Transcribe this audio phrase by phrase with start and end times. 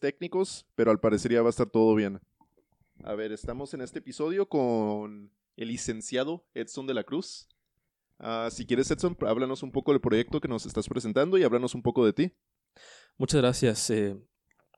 [0.00, 2.20] técnicos, pero al parecer ya va a estar todo bien.
[3.04, 7.48] A ver, estamos en este episodio con el licenciado Edson de la Cruz.
[8.18, 11.74] Ah, si quieres, Edson, háblanos un poco del proyecto que nos estás presentando y háblanos
[11.74, 12.32] un poco de ti.
[13.16, 13.88] Muchas gracias.
[13.90, 14.16] Eh,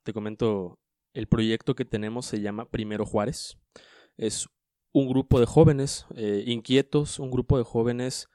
[0.03, 0.79] te comento,
[1.15, 3.59] el proyecto que tenemos se llama Primero Juárez.
[4.17, 4.49] Es
[4.93, 8.29] un grupo de jóvenes eh, inquietos, un grupo de jóvenes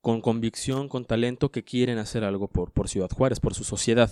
[0.00, 4.10] con convicción, con talento, que quieren hacer algo por, por Ciudad Juárez, por su sociedad.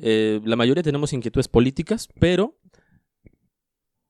[0.00, 2.58] Eh, la mayoría tenemos inquietudes políticas, pero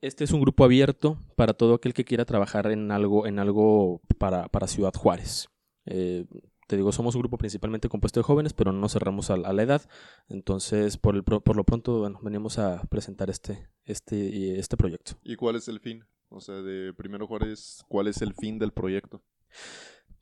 [0.00, 4.00] este es un grupo abierto para todo aquel que quiera trabajar en algo, en algo
[4.18, 5.48] para, para Ciudad Juárez.
[5.86, 6.26] Eh,
[6.66, 9.62] te digo, somos un grupo principalmente compuesto de jóvenes, pero no nos cerramos a, la
[9.62, 9.88] edad.
[10.28, 15.12] Entonces, por, el, por lo pronto, bueno, venimos a presentar este, este, este proyecto.
[15.22, 16.04] ¿Y cuál es el fin?
[16.28, 19.22] O sea, de Primero Juárez, ¿cuál es el fin del proyecto?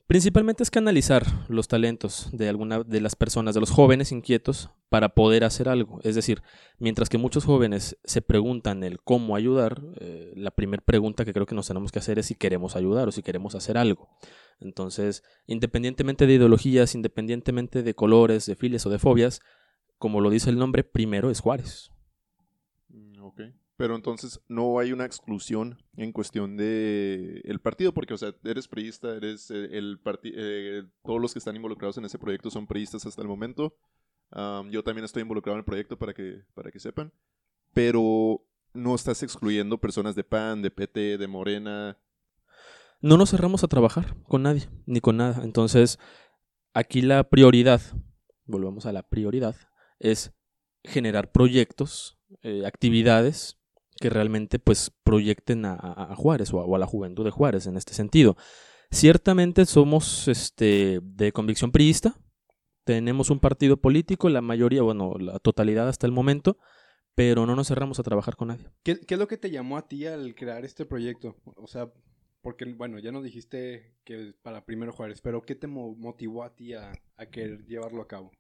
[0.06, 5.08] Principalmente es canalizar los talentos de alguna de las personas, de los jóvenes inquietos, para
[5.08, 5.98] poder hacer algo.
[6.02, 6.42] Es decir,
[6.78, 11.46] mientras que muchos jóvenes se preguntan el cómo ayudar, eh, la primera pregunta que creo
[11.46, 14.10] que nos tenemos que hacer es si queremos ayudar o si queremos hacer algo.
[14.60, 19.40] Entonces, independientemente de ideologías, independientemente de colores, de files o de fobias,
[19.96, 21.93] como lo dice el nombre, primero es Juárez.
[23.76, 28.68] Pero entonces no hay una exclusión en cuestión de el partido, porque, o sea, eres
[28.68, 32.68] priista, eres eh, el partido, eh, todos los que están involucrados en ese proyecto son
[32.68, 33.76] priistas hasta el momento.
[34.70, 37.12] yo también estoy involucrado en el proyecto para que, para que sepan.
[37.72, 41.98] Pero no estás excluyendo personas de PAN, de PT, de Morena.
[43.00, 45.42] No nos cerramos a trabajar con nadie, ni con nada.
[45.42, 45.98] Entonces,
[46.74, 47.80] aquí la prioridad,
[48.44, 49.56] volvemos a la prioridad,
[49.98, 50.32] es
[50.82, 53.58] generar proyectos, eh, actividades
[54.00, 58.36] que realmente pues proyecten a, Juárez o a, la juventud de Juárez en este sentido.
[58.90, 62.16] Ciertamente somos este, de convicción priista,
[62.84, 66.58] tenemos un partido político, la mayoría, bueno, la totalidad hasta el momento,
[67.14, 68.68] pero no nos cerramos a trabajar con nadie.
[68.82, 71.36] ¿Qué, ¿Qué, es lo que te llamó a ti al crear este proyecto?
[71.56, 71.90] O sea,
[72.44, 76.74] porque, bueno, ya nos dijiste que para primero Juárez, pero ¿qué te motivó a ti
[76.74, 76.92] a,
[77.32, 78.32] querer llevarlo a cabo?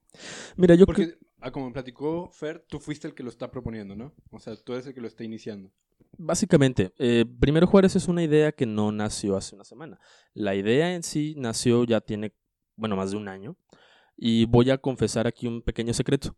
[0.56, 3.96] Mira, yo Porque, ah, como me platicó Fer, tú fuiste el que lo está proponiendo,
[3.96, 4.14] ¿no?
[4.30, 5.72] O sea, tú eres el que lo está iniciando.
[6.16, 9.98] Básicamente, eh, Primero Juárez es una idea que no nació hace una semana.
[10.32, 12.34] La idea en sí nació ya tiene,
[12.76, 13.56] bueno, más de un año.
[14.16, 16.36] Y voy a confesar aquí un pequeño secreto.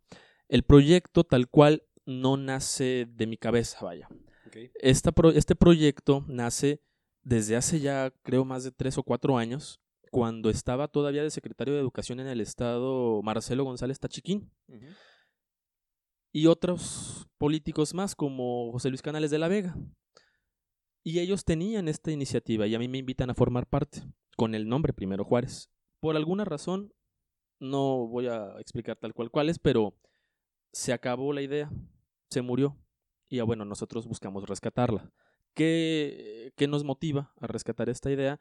[0.48, 4.08] El proyecto tal cual no nace de mi cabeza, vaya.
[4.80, 6.80] este proyecto nace
[7.26, 9.80] desde hace ya creo más de tres o cuatro años,
[10.16, 14.50] cuando estaba todavía de secretario de Educación en el Estado Marcelo González Tachiquín.
[16.32, 19.76] Y otros políticos más como José Luis Canales de la Vega.
[21.04, 24.04] Y ellos tenían esta iniciativa y a mí me invitan a formar parte
[24.38, 25.70] con el nombre Primero Juárez.
[26.00, 26.94] Por alguna razón,
[27.60, 29.98] no voy a explicar tal cual cuál es, pero
[30.72, 31.70] se acabó la idea,
[32.30, 32.78] se murió.
[33.28, 35.12] Y bueno, nosotros buscamos rescatarla.
[35.56, 38.40] ¿Qué, nos motiva a rescatar esta idea?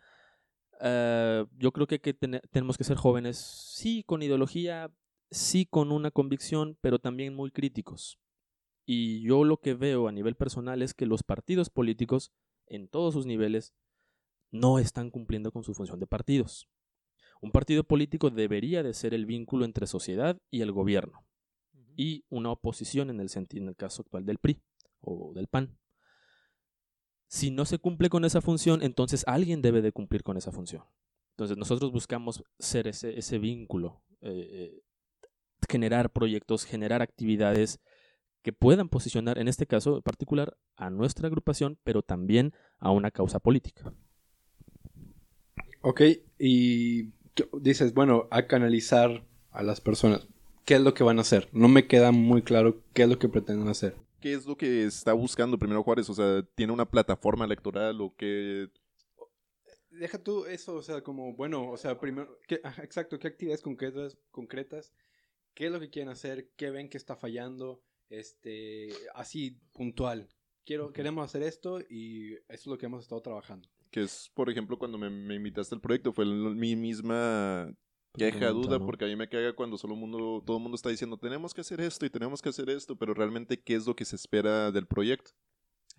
[0.79, 4.91] Ah, yo creo que, tenemos que ser jóvenes, sí, con ideología,
[5.31, 8.19] sí, con una convicción, pero también muy críticos.
[8.85, 12.31] Y yo lo que veo a nivel personal es que los partidos políticos,
[12.67, 13.73] en todos sus niveles,
[14.51, 16.69] no están cumpliendo con su función de partidos.
[17.41, 21.25] Un partido político debería de ser el vínculo entre sociedad y el gobierno,
[21.95, 24.61] y una oposición en el, en el caso actual del PRI
[25.01, 25.77] o del PAN.
[27.27, 30.83] Si no se cumple con esa función, entonces alguien debe de cumplir con esa función.
[31.31, 34.81] Entonces nosotros buscamos ser ese, ese vínculo, eh, eh,
[35.69, 37.79] generar proyectos, generar actividades
[38.41, 43.39] que puedan posicionar, en este caso particular, a nuestra agrupación, pero también a una causa
[43.39, 43.91] política.
[45.81, 46.01] Ok,
[46.39, 47.11] y
[47.59, 50.27] dices, bueno, a canalizar a las personas.
[50.63, 51.49] ¿Qué es lo que van a hacer?
[51.51, 54.85] No me queda muy claro qué es lo que pretenden hacer qué es lo que
[54.85, 56.09] está buscando primero Juárez?
[56.09, 58.71] O sea, ¿tiene una plataforma electoral o qué?
[59.91, 64.91] Deja tú eso, o sea, como, bueno, o sea, primero, exacto, ¿qué actividades concretas, concretas?
[65.53, 66.49] ¿Qué es lo que quieren hacer?
[66.55, 67.83] ¿Qué ven que está fallando?
[68.09, 70.27] Este, así, puntual.
[70.65, 73.69] Quiero, queremos hacer esto y eso es lo que hemos estado trabajando.
[73.91, 77.71] Que es, por ejemplo, cuando me, me invitaste al proyecto, fue mi misma
[78.17, 81.17] Queja, duda, porque a mí me caga cuando solo mundo, todo el mundo está diciendo,
[81.17, 84.05] tenemos que hacer esto y tenemos que hacer esto, pero realmente, ¿qué es lo que
[84.05, 85.31] se espera del proyecto?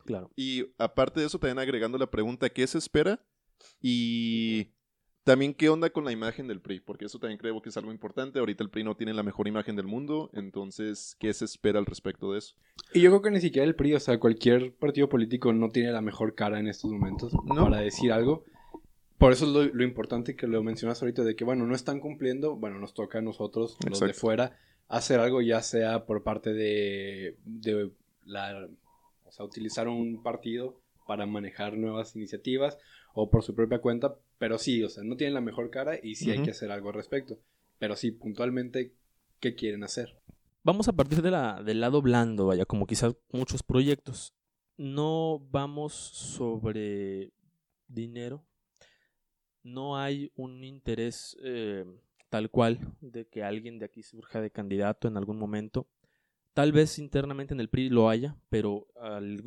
[0.05, 0.31] Claro.
[0.37, 3.25] Y aparte de eso, también agregando la pregunta, ¿qué se espera?
[3.81, 4.73] Y
[5.25, 6.79] también, ¿qué onda con la imagen del PRI?
[6.79, 8.39] Porque eso también creo que es algo importante.
[8.39, 11.87] Ahorita el PRI no tiene la mejor imagen del mundo, entonces, ¿qué se espera al
[11.87, 12.55] respecto de eso?
[12.95, 15.91] Y yo creo que ni siquiera el PRI, o sea, cualquier partido político no tiene
[15.91, 18.45] la mejor cara en estos momentos para decir algo.
[19.19, 22.01] Por eso es lo, lo importante que lo mencionas ahorita, de que, bueno, no están
[22.01, 24.59] cumpliendo, bueno, nos toca a nosotros, los de fuera,
[24.89, 27.91] hacer algo, ya sea por parte de, de
[28.27, 28.69] la,
[29.25, 32.79] o sea, utilizar un partido para manejar nuevas iniciativas
[33.15, 36.17] o por su propia cuenta, pero sí, o sea, no tienen la mejor cara y
[36.17, 37.39] sí hay que hacer algo al respecto.
[37.79, 38.93] Pero sí, puntualmente,
[39.41, 40.19] ¿qué quieren hacer?
[40.63, 44.35] Vamos a partir de la, del lado blando, vaya, como quizás muchos proyectos.
[44.77, 47.33] No vamos sobre
[47.89, 48.45] dinero.
[49.67, 51.85] No hay un interés eh,
[52.29, 55.89] tal cual de que alguien de aquí surja de candidato en algún momento.
[56.55, 59.43] Tal vez internamente en el PRI lo haya, pero al,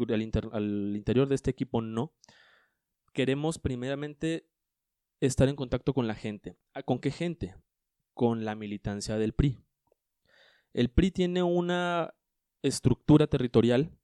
[0.52, 2.14] al interior de este equipo no.
[3.14, 4.50] Queremos primeramente
[5.22, 6.58] estar en contacto con la gente.
[6.74, 7.56] ¿Ah, ¿Con qué gente?
[8.14, 9.58] Con la militancia del PRI.
[10.74, 12.14] El PRI tiene una
[12.62, 13.98] estructura territorial,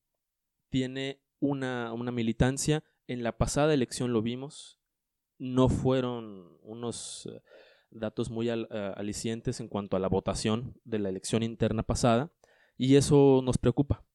[0.70, 2.86] tiene una, una militancia.
[3.06, 4.80] En la pasada elección lo vimos.
[5.38, 7.42] No fueron unos eh,
[7.90, 8.66] datos muy eh,
[8.96, 12.32] alicientes en cuanto a la votación de la elección interna pasada.
[12.78, 14.06] Y eso nos preocupa.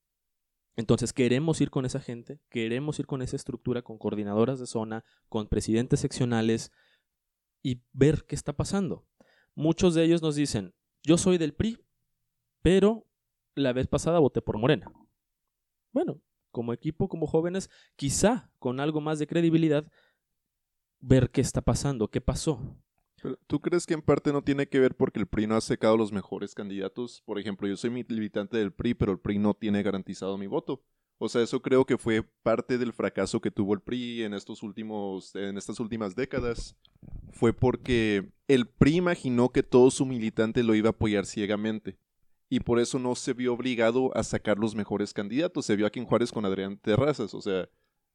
[0.76, 5.04] Entonces queremos ir con esa gente, queremos ir con esa estructura, con coordinadoras de zona,
[5.28, 6.72] con presidentes seccionales
[7.62, 9.06] y ver qué está pasando.
[9.54, 11.78] Muchos de ellos nos dicen, yo soy del PRI,
[12.62, 13.06] pero
[13.54, 14.90] la vez pasada voté por Morena.
[15.92, 16.20] Bueno,
[16.50, 19.90] como equipo, como jóvenes, quizá con algo más de credibilidad,
[21.00, 22.60] ver qué está pasando, qué pasó.
[23.46, 25.96] ¿Tú crees que en parte no tiene que ver porque el PRI no ha secado
[25.96, 27.22] los mejores candidatos?
[27.26, 30.82] Por ejemplo, yo soy militante del PRI, pero el PRI no tiene garantizado mi voto.
[31.18, 34.62] O sea, eso creo que fue parte del fracaso que tuvo el PRI en estos
[34.62, 36.76] últimos, en estas últimas décadas.
[37.32, 41.98] Fue porque el PRI imaginó que todo su militante lo iba a apoyar ciegamente.
[42.48, 45.66] Y por eso no se vio obligado a sacar los mejores candidatos.
[45.66, 47.34] Se vio aquí en Juárez con Adrián Terrazas.
[47.34, 47.68] O sea,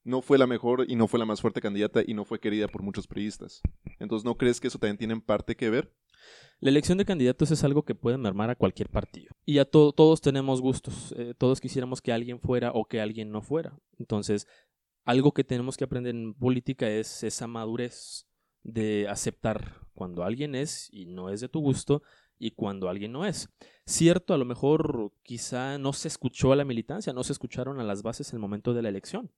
[0.05, 2.67] no fue la mejor y no fue la más fuerte candidata y no fue querida
[2.69, 3.61] por muchos priistas.
[3.99, 5.91] Entonces, ¿no crees que eso también tiene en parte que ver?
[6.59, 9.35] La elección de candidatos es algo que puede mermar a cualquier partido.
[9.45, 11.13] Y a to- todos tenemos gustos.
[11.17, 13.77] eh, todos quisiéramos que alguien fuera o que alguien no fuera.
[13.99, 14.47] Entonces,
[15.03, 18.25] algo que tenemos que aprender en política es esa madurez
[18.63, 22.01] de aceptar cuando alguien es y no es de tu gusto
[22.39, 23.49] y cuando alguien no es.
[23.85, 27.83] Cierto, a lo mejor quizá no se escuchó a la militancia, no se escucharon a
[27.83, 29.31] las bases en el momento de la elección.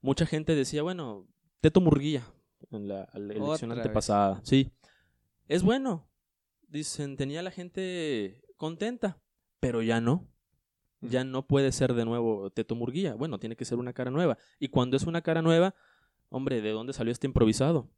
[0.00, 1.26] Mucha gente decía, bueno,
[1.60, 2.24] Teto Murguía
[2.70, 3.78] en la, la elección Otra vez.
[3.78, 4.40] antepasada.
[4.44, 4.70] Sí,
[5.46, 6.08] es bueno.
[6.68, 9.18] Dicen, tenía la gente contenta,
[9.60, 10.28] pero ya no.
[11.00, 13.14] Ya no puede ser de nuevo Teto Murguía.
[13.14, 14.36] Bueno, tiene que ser una cara nueva.
[14.58, 15.74] Y cuando es una cara nueva,
[16.28, 17.88] hombre, ¿de dónde salió este improvisado?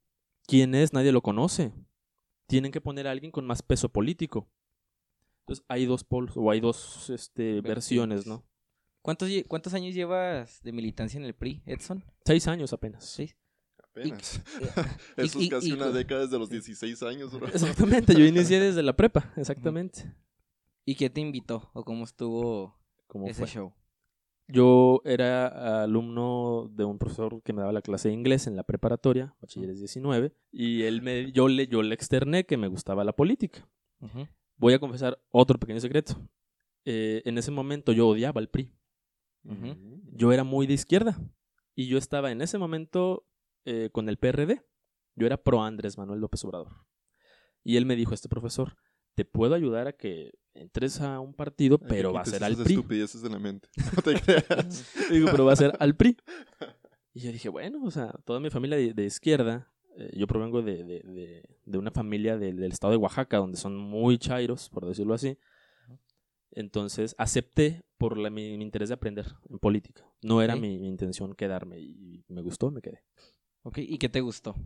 [0.47, 0.93] ¿Quién es?
[0.93, 1.73] Nadie lo conoce.
[2.47, 4.49] Tienen que poner a alguien con más peso político.
[5.41, 8.45] Entonces hay dos polos, o hay dos este, versiones, ¿no?
[9.03, 12.05] ¿Cuántos, lle- ¿Cuántos años llevas de militancia en el PRI, Edson?
[12.25, 13.05] Seis años apenas.
[13.05, 13.31] Sí.
[13.83, 14.41] Apenas.
[15.17, 17.47] y- Eso es casi y- una década desde los 16 años, bro.
[17.49, 20.13] Exactamente, yo inicié desde la prepa, exactamente.
[20.85, 21.71] ¿Y qué te invitó?
[21.75, 23.47] ¿O cómo estuvo ¿Cómo ese fue?
[23.49, 23.73] show?
[24.49, 28.65] Yo era alumno de un profesor que me daba la clase de inglés en la
[28.65, 33.13] preparatoria, bachilleres 19, y él me, yo, le, yo le externé que me gustaba la
[33.13, 33.69] política.
[34.57, 36.17] Voy a confesar otro pequeño secreto.
[36.85, 38.73] Eh, en ese momento yo odiaba al PRI.
[40.13, 41.19] Yo era muy de izquierda.
[41.75, 43.27] Y yo estaba en ese momento
[43.65, 44.63] eh, con el PRD.
[45.17, 46.87] Yo era pro Andrés Manuel López Obrador.
[47.65, 48.77] Y él me dijo, este profesor,
[49.15, 52.75] te puedo ayudar a que entres a un partido, pero va a ser al PRI.
[52.75, 53.69] estupideces de la mente.
[53.97, 54.87] No te creas.
[55.11, 56.17] Digo, pero va a ser al PRI.
[57.13, 60.63] Y yo dije, bueno, o sea, toda mi familia de, de izquierda, eh, yo provengo
[60.63, 64.87] de, de- de- una familia del- del estado de Oaxaca, donde son muy chairos, por
[64.87, 65.37] decirlo así.
[66.53, 70.05] Entonces acepté por la- mi, mi interés de aprender en política.
[70.23, 73.03] No era mi, mi intención quedarme y me gustó, me quedé.
[73.63, 74.57] Ok, ¿y qué te gustó?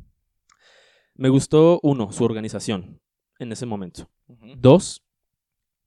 [1.14, 3.00] Me gustó, uno, su organización
[3.38, 4.08] en ese momento.
[4.56, 5.04] Dos,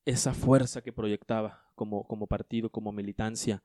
[0.05, 3.63] esa fuerza que proyectaba como, como partido, como militancia.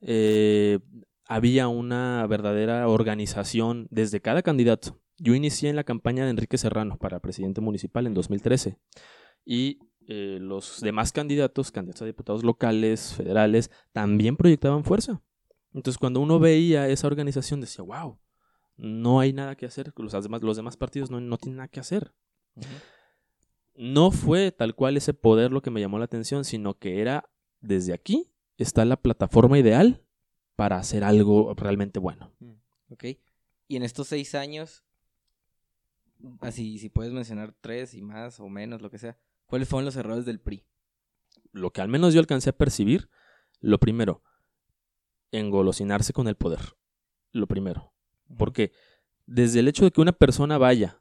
[0.00, 0.78] Eh,
[1.26, 5.00] había una verdadera organización desde cada candidato.
[5.18, 8.78] Yo inicié en la campaña de Enrique Serrano para presidente municipal en 2013
[9.44, 15.22] y eh, los demás candidatos, candidatos a diputados locales, federales, también proyectaban fuerza.
[15.72, 18.18] Entonces cuando uno veía esa organización decía, wow,
[18.76, 21.80] no hay nada que hacer, los demás, los demás partidos no, no tienen nada que
[21.80, 22.12] hacer
[23.76, 27.28] no fue tal cual ese poder lo que me llamó la atención, sino que era
[27.60, 30.02] desde aquí está la plataforma ideal
[30.56, 32.32] para hacer algo realmente bueno.
[32.90, 33.04] Ok.
[33.66, 34.84] Y en estos seis años,
[36.40, 39.18] así, si puedes mencionar tres y más o menos, lo que sea,
[39.54, 40.64] ¿cuáles fueron los errores del PRI?
[41.52, 43.08] Lo que al menos yo alcancé a percibir,
[43.60, 44.22] lo primero,
[45.30, 46.60] engolosinarse con el poder.
[47.32, 47.92] Lo primero.
[48.36, 48.72] ¿Por qué?
[49.26, 51.00] desde el hecho de que una persona vaya,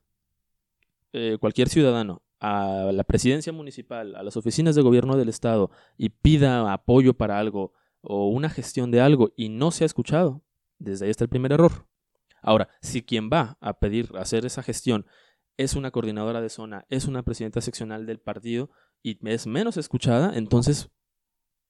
[1.11, 6.09] eh, cualquier ciudadano, a la presidencia municipal, a las oficinas de gobierno del estado y
[6.09, 10.43] pida apoyo para algo o una gestión de algo y no se ha escuchado,
[10.77, 11.87] desde ahí está el primer error.
[12.41, 15.05] Ahora, si quien va a pedir hacer esa gestión
[15.57, 18.69] es una coordinadora de zona, es una presidenta seccional del partido
[19.01, 20.89] y es menos escuchada, entonces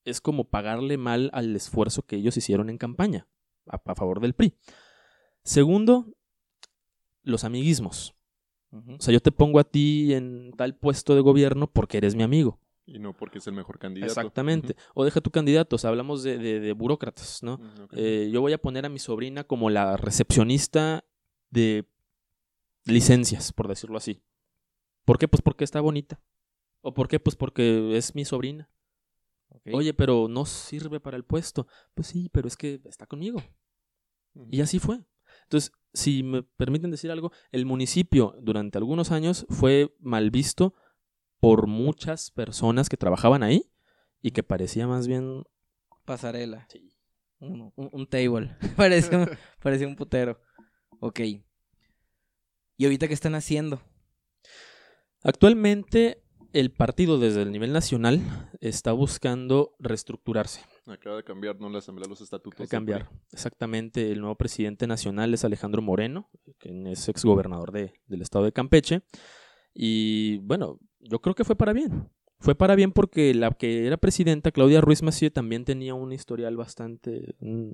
[0.05, 3.27] es como pagarle mal al esfuerzo que ellos hicieron en campaña
[3.67, 4.55] a, a favor del PRI.
[5.43, 6.07] Segundo,
[7.23, 8.15] los amiguismos.
[8.71, 12.23] O sea, yo te pongo a ti en tal puesto de gobierno porque eres mi
[12.23, 12.59] amigo.
[12.87, 14.11] Y no porque es el mejor candidato.
[14.11, 14.75] Exactamente.
[14.95, 17.53] O deja tu candidato, o sea, hablamos de, de- de burócratas, ¿no?
[17.83, 17.93] Ok.
[17.95, 21.05] Eh, yo voy a poner a mi sobrina como la recepcionista
[21.51, 21.85] de
[22.85, 24.21] licencias, por decirlo así.
[25.05, 25.27] ¿Por qué?
[25.27, 26.21] Pues porque está bonita.
[26.81, 27.19] ¿O por qué?
[27.19, 28.69] Pues porque es mi sobrina.
[29.71, 31.67] Oye, pero no sirve para el puesto.
[31.93, 33.41] Pues sí, pero es que está conmigo.
[34.49, 34.99] Y así fue.
[35.43, 40.73] Entonces, si me permiten decir algo, el municipio durante algunos años fue mal visto
[41.39, 43.69] por muchas personas que trabajaban ahí
[44.21, 45.43] y que parecía más bien...
[46.05, 46.67] Pasarela.
[47.39, 48.55] Un, un- un table.
[49.17, 49.29] un,
[49.61, 50.39] parece un putero.
[50.99, 51.19] Ok.
[52.77, 53.81] ¿Y ahorita qué están haciendo?
[55.23, 58.21] Actualmente el partido desde el nivel nacional
[58.61, 61.69] está buscando reestructurarse, Acaba de cambiar, ¿no?
[61.69, 62.59] La Asamblea de los Estatutos.
[62.59, 63.09] del cambiar.
[63.31, 68.51] Exactamente, el nuevo presidente nacional es Alejandro Moreno, quien es exgobernador de, del estado de
[68.51, 69.01] Campeche.
[69.73, 72.09] Y bueno, yo creo que fue para bien.
[72.39, 76.57] Fue para bien porque la que era presidenta, Claudia Ruiz Massieu, también tenía un historial
[76.57, 77.35] bastante...
[77.39, 77.71] mm,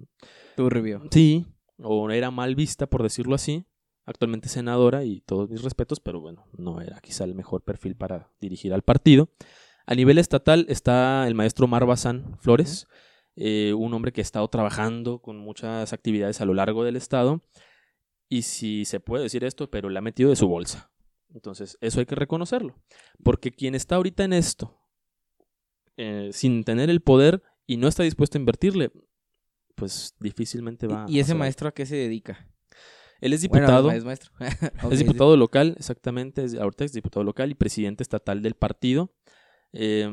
[0.55, 1.01] Turbio.
[1.09, 1.47] Sí,
[1.79, 3.65] o era mal vista, por decirlo así.
[4.09, 8.31] Actualmente senadora y todos mis respetos, pero bueno, no era quizá el mejor perfil para
[8.41, 9.29] dirigir al partido.
[9.85, 12.87] A nivel estatal está el maestro Mar Bazán Flores,
[13.35, 17.43] eh, un hombre que ha estado trabajando con muchas actividades a lo largo del estado.
[18.27, 20.91] Y si se puede decir esto, pero le ha metido de su bolsa.
[21.31, 22.81] Entonces, eso hay que reconocerlo.
[23.23, 24.81] Porque quien está ahorita en esto,
[25.97, 28.91] eh, sin tener el poder y no está dispuesto a invertirle,
[29.75, 32.49] pues difícilmente va ¿Y, a ese maestro a qué se dedica?
[33.21, 34.31] Él es Bueno, diputado, es maestro.
[34.83, 35.05] Ok, es sí.
[35.05, 39.11] diputado local, exactamente, es, ahorita es diputado local y presidente estatal del partido.
[39.73, 40.07] Eh,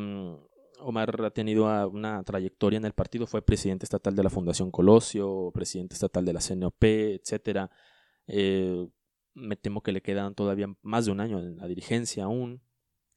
[0.81, 5.51] Omar ha tenido una trayectoria en el partido, fue presidente estatal de la Fundación Colosio,
[5.55, 7.71] presidente estatal de la CNOP, etcétera.
[8.27, 8.87] Eh,
[9.35, 12.63] me temo que le quedan todavía más de un año en la dirigencia aún.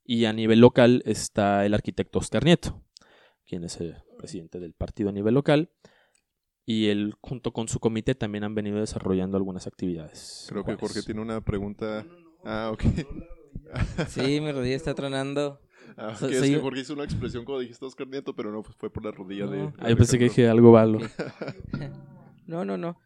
[0.03, 2.81] Y a nivel local está el arquitecto Oscar Nieto,
[3.45, 5.69] quien es el presidente del partido a nivel local.
[6.71, 10.45] Y él, junto con su comité, también han venido desarrollando algunas actividades.
[10.49, 10.75] Creo que.
[10.75, 12.05] Jorge tiene una pregunta.
[12.45, 12.83] Ah, ok.
[14.07, 15.59] Sí, mi rodilla está tronando.
[15.97, 18.35] Ah, So- ok, es soy que yo- Jorge hizo una expresión cuando dijiste Oscar Nieto,
[18.35, 19.57] pero no, pues fue por la rodilla de.
[19.57, 19.65] No.
[19.71, 20.99] de Ah, yo pensé que dije algo malo.
[22.45, 22.99] No, no, no.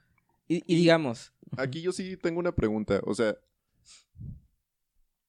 [0.50, 3.00] Y, y digamos, Aquí yo sí tengo una pregunta.
[3.06, 3.38] O sea,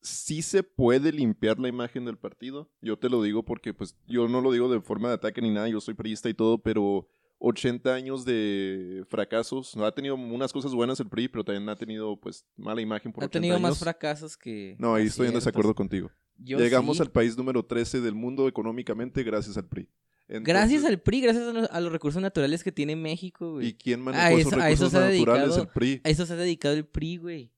[0.00, 2.70] ¿sí se puede limpiar la imagen del partido?
[2.80, 5.50] Yo te lo digo porque, pues, yo no lo digo de forma de ataque ni
[5.50, 5.68] nada.
[5.68, 7.08] Yo soy priista y todo, pero
[7.46, 9.76] 80 años de fracasos.
[9.76, 13.22] Ha tenido unas cosas buenas el PRI, pero también ha tenido, pues, mala imagen por
[13.22, 14.76] ha 80 tenido más fracasos que.
[14.78, 16.10] No, ahí estoy en desacuerdo contigo.
[16.38, 17.02] Yo Llegamos sí.
[17.02, 19.88] al país número 13 del mundo económicamente gracias al PRI.
[20.26, 23.68] Entonces, Gracias al PRI, gracias a los, a los recursos naturales que tiene México, güey.
[23.68, 25.42] ¿Y quién manejó A esos eso- a eso recursos se naturales?
[25.48, 26.00] dedicado- El PRI.
[26.02, 27.52] A eso se ha dedicado el PRI, güey.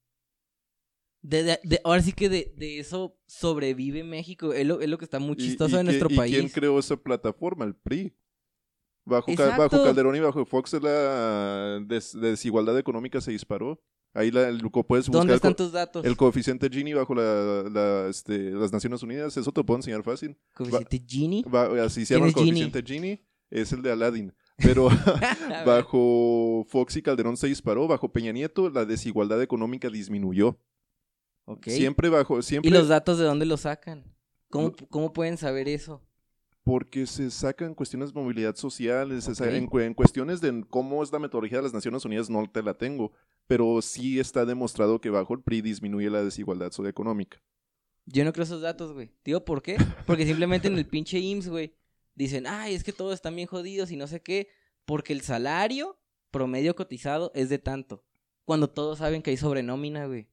[1.23, 4.53] De, de- de- ahora sí que de, de eso sobrevive México.
[4.53, 6.37] Es lo, es lo que está muy ¿Y- chistoso y de nuestro quién- ¿Y país.
[6.37, 7.65] quién creó esa plataforma?
[7.65, 8.13] El PRI.
[9.07, 9.63] Bajo, Exacto.
[9.63, 13.81] bajo Calderón y bajo Fox la des- desigualdad económica se disparó.
[14.13, 16.05] Ahí la, el- puedes buscar ¿Dónde están tus datos?
[16.05, 19.37] el coeficiente Gini bajo la, la, este, las Naciones Unidas.
[19.37, 20.37] Eso te lo puedo enseñar fácil.
[20.55, 21.43] ¿Coeficiente Gini?
[21.43, 23.21] Va- así se llama el coeficiente Gini.
[23.51, 24.35] Es el de Aladdin.
[24.57, 24.89] Pero
[25.67, 27.87] bajo Fox y Calderón se disparó.
[27.87, 30.59] Bajo Peña Nieto la desigualdad económica disminuyó.
[31.63, 32.43] Siempre bajo...
[32.43, 34.03] Siempre ¿Y los datos de dónde los sacan?
[34.51, 36.03] ¿Cómo, cómo pueden saber eso?
[36.67, 39.51] Porque se sacan cuestiones de movilidad social, se sa- Ok.
[39.53, 42.61] en, cu- en cuestiones de cómo es la metodología de las Naciones Unidas no te
[42.61, 43.13] la tengo,
[43.47, 47.41] pero sí está demostrado que bajo el PRI disminuye la desigualdad socioeconómica.
[48.05, 49.13] Yo no creo esos datos, güey.
[49.25, 49.77] Digo, ¿por qué?
[50.09, 51.73] Porque simplemente en el pinche IMSS, güey,
[52.17, 54.49] dicen, ay, es que todos están bien jodidos y no sé qué.
[54.87, 55.97] Porque el salario
[56.33, 58.05] promedio cotizado es de tanto.
[58.45, 60.27] Cuando todos saben que hay sobrenómina, güey.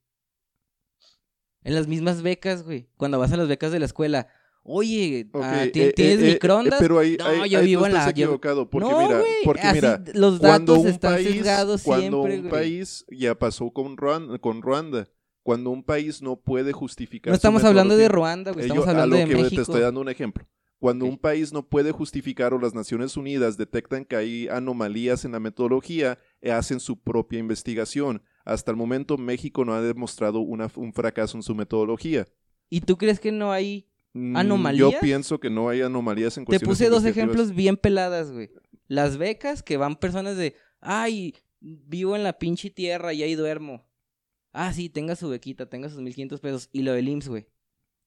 [1.64, 2.88] En las mismas becas, güey.
[2.98, 4.28] Cuando vas a las becas de la escuela.
[4.66, 6.80] Oye, ah, eh, ¿ti- eh, ¿tienes eh, eh, microondas?
[6.80, 9.22] pero ahí, No, ahí- yo ahí tú vivo en estás la- equivocado, porque no, mira,
[9.44, 13.36] porque así mira, los cuando datos un están país, sesgados cuando siempre, un país ya
[13.38, 15.10] pasó con Ruanda, con Ruanda,
[15.44, 18.64] cuando un país no puede justificar No estamos hablando de Ruanda, güey.
[18.66, 19.56] Estamos hablando a lo de que México.
[19.58, 20.48] te estoy dando un ejemplo.
[20.80, 25.32] Cuando un país no puede justificar o las Naciones Unidas detectan que hay anomalías en
[25.34, 26.20] la metodología,
[26.52, 28.22] hacen su propia investigación.
[28.46, 32.28] Hasta el momento México no ha demostrado una- un fracaso en su metodología.
[32.70, 34.92] ¿Y tú crees que no hay ¿Anomalías?
[34.92, 38.52] Yo pienso que no hay anomalías en Te cuestiones puse dos ejemplos bien peladas, güey.
[38.88, 43.88] Las becas que van personas de, ay, vivo en la pinche tierra y ahí duermo.
[44.52, 46.70] Ah, sí, tenga su bequita, tenga sus 1500 pesos.
[46.72, 47.48] Y lo del IMSS, güey.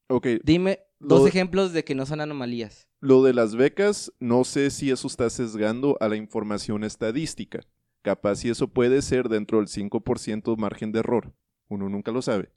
[0.09, 2.89] Ok, Dime dos ejemplos de que no son anomalías.
[3.01, 7.61] Lo de las becas, no sé si eso está sesgando a la información estadística.
[8.03, 11.35] Capaz si eso puede ser dentro del 5% margen de error.
[11.69, 12.53] Uno nunca lo sabe.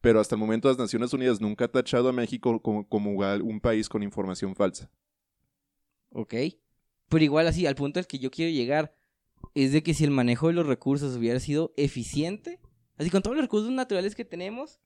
[0.00, 2.86] Pero hasta el momento las Naciones Unidas nunca ha tachado a México como,
[3.42, 4.90] un país con información falsa.
[6.10, 6.34] ¿Ok?
[7.08, 8.94] Pero igual así, al punto al que yo quiero llegar,
[9.54, 12.60] es de que si el manejo de los recursos hubiera sido eficiente,
[12.96, 14.80] así con todos los recursos naturales que tenemos,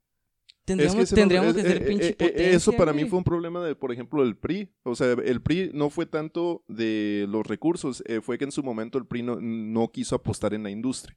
[0.64, 2.92] tendríamos, Es que no- tendríamos es- que ser eh, pinche eh, eh, potencia, Eso para
[2.92, 4.70] mí fue un problema de, por ejemplo, el PRI.
[4.82, 8.62] O sea, el PRI no fue tanto de los recursos, eh, fue que en su
[8.62, 11.16] momento el PRI no, no quiso apostar en la industria.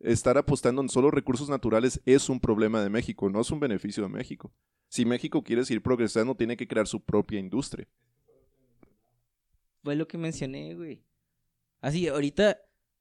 [0.00, 4.02] Estar apostando en solo recursos naturales es un problema de México, no es un beneficio
[4.02, 4.52] de México.
[4.88, 7.86] Si México quiere seguir progresando, tiene que crear su propia industria.
[9.82, 11.04] Fue lo que mencioné, güey.
[11.80, 12.58] Así, ahorita,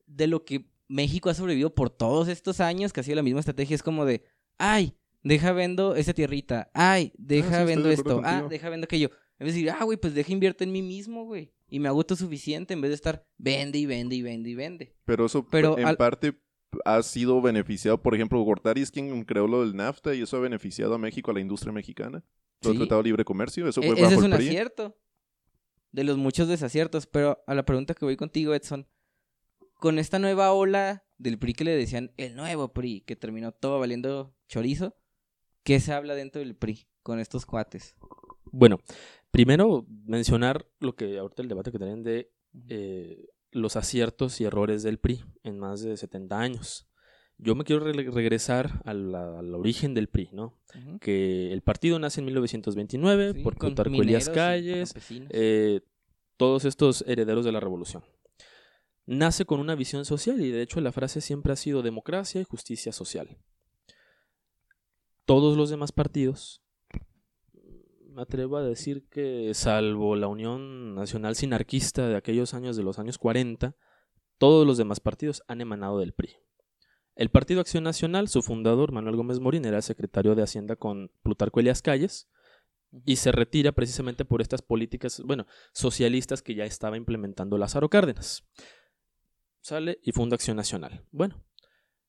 [0.07, 3.39] de lo que México ha sobrevivido por todos estos años, que ha sido la misma
[3.39, 4.23] estrategia, es como de,
[4.57, 9.09] ay, deja vendo esa tierrita, ay, deja sí, estoy vendo esto, ah, deja vendo aquello.
[9.39, 11.53] En vez de decir, ah, güey, pues deja invierto en mí mismo, güey.
[11.69, 14.55] Y me hago esto suficiente en vez de estar vende y vende y vende y
[14.55, 14.95] vende.
[15.05, 16.41] Pero eso Pero en al- parte
[16.85, 20.39] ha sido beneficiado, por ejemplo, Gortari es quien creó lo del NAFTA y eso ha
[20.39, 22.23] beneficiado a México, a la industria mexicana.
[22.61, 22.77] Lo Sí.
[22.77, 24.47] Tratado de Libre Comercio, eso E- fue ese es un PRI.
[24.47, 24.97] acierto.
[25.91, 27.07] De los muchos desaciertos.
[27.07, 28.87] Pero a la pregunta que voy contigo, Edson.
[29.75, 33.79] Con esta nueva ola del PRI que le decían el nuevo PRI, que terminó todo
[33.79, 34.95] valiendo chorizo,
[35.63, 37.95] ¿qué se habla dentro del PRI con estos cuates?
[38.51, 38.79] Bueno,
[39.31, 42.31] primero mencionar lo que ahorita el debate que tienen de
[42.67, 46.85] eh, los aciertos y errores del PRI en más de 70 años.
[47.37, 50.59] Yo me quiero re- regresar al origen del PRI, ¿no?
[50.99, 54.93] Que el partido nace en 1929 Sí, por con Plutarco Elías Calles,
[55.29, 55.81] eh,
[56.37, 58.03] todos estos herederos de la revolución.
[59.05, 62.43] Nace con una visión social y de hecho la frase siempre ha sido democracia y
[62.43, 63.37] justicia social.
[65.25, 66.61] Todos los demás partidos,
[68.13, 72.99] me atrevo a decir que salvo la Unión Nacional Sinarquista de aquellos años de los
[72.99, 73.75] años 40,
[74.37, 76.35] todos los demás partidos han emanado del PRI.
[77.15, 81.59] El Partido Acción Nacional, su fundador, Manuel Gómez Morín, era secretario de Hacienda con Plutarco
[81.59, 82.29] Elías Calles,
[83.05, 88.47] y se retira precisamente por estas políticas, bueno, socialistas que ya estaba implementando Lázaro Cárdenas.
[89.61, 91.05] Sale y funda Acción Nacional.
[91.11, 91.43] Bueno,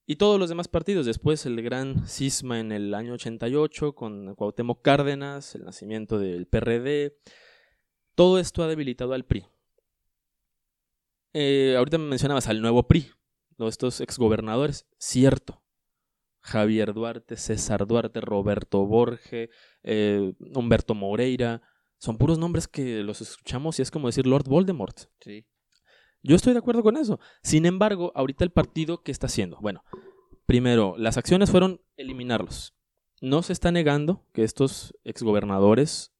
[0.07, 4.83] y todos los demás partidos, después el gran cisma en el año 88 con Cuauhtémoc
[4.83, 7.17] Cárdenas, el nacimiento del PRD,
[8.15, 9.47] todo esto ha debilitado al PRI.
[11.33, 13.11] Eh, ahorita me mencionabas al nuevo PRI,
[13.57, 13.69] ¿no?
[13.69, 15.63] estos exgobernadores, cierto.
[16.43, 19.51] Javier Duarte, César Duarte, Roberto Borge,
[19.83, 21.63] eh, Humberto Moreira,
[21.99, 24.99] son puros nombres que los escuchamos y es como decir Lord Voldemort.
[25.21, 25.47] Sí.
[26.23, 27.19] Yo estoy de acuerdo con eso.
[27.43, 29.59] Sin embargo, ahorita el partido, ¿qué está haciendo?
[29.61, 29.85] Bueno,
[30.47, 32.75] primero, las acciones fueron eliminarlos.
[33.21, 36.13] No se está negando que estos exgobernadores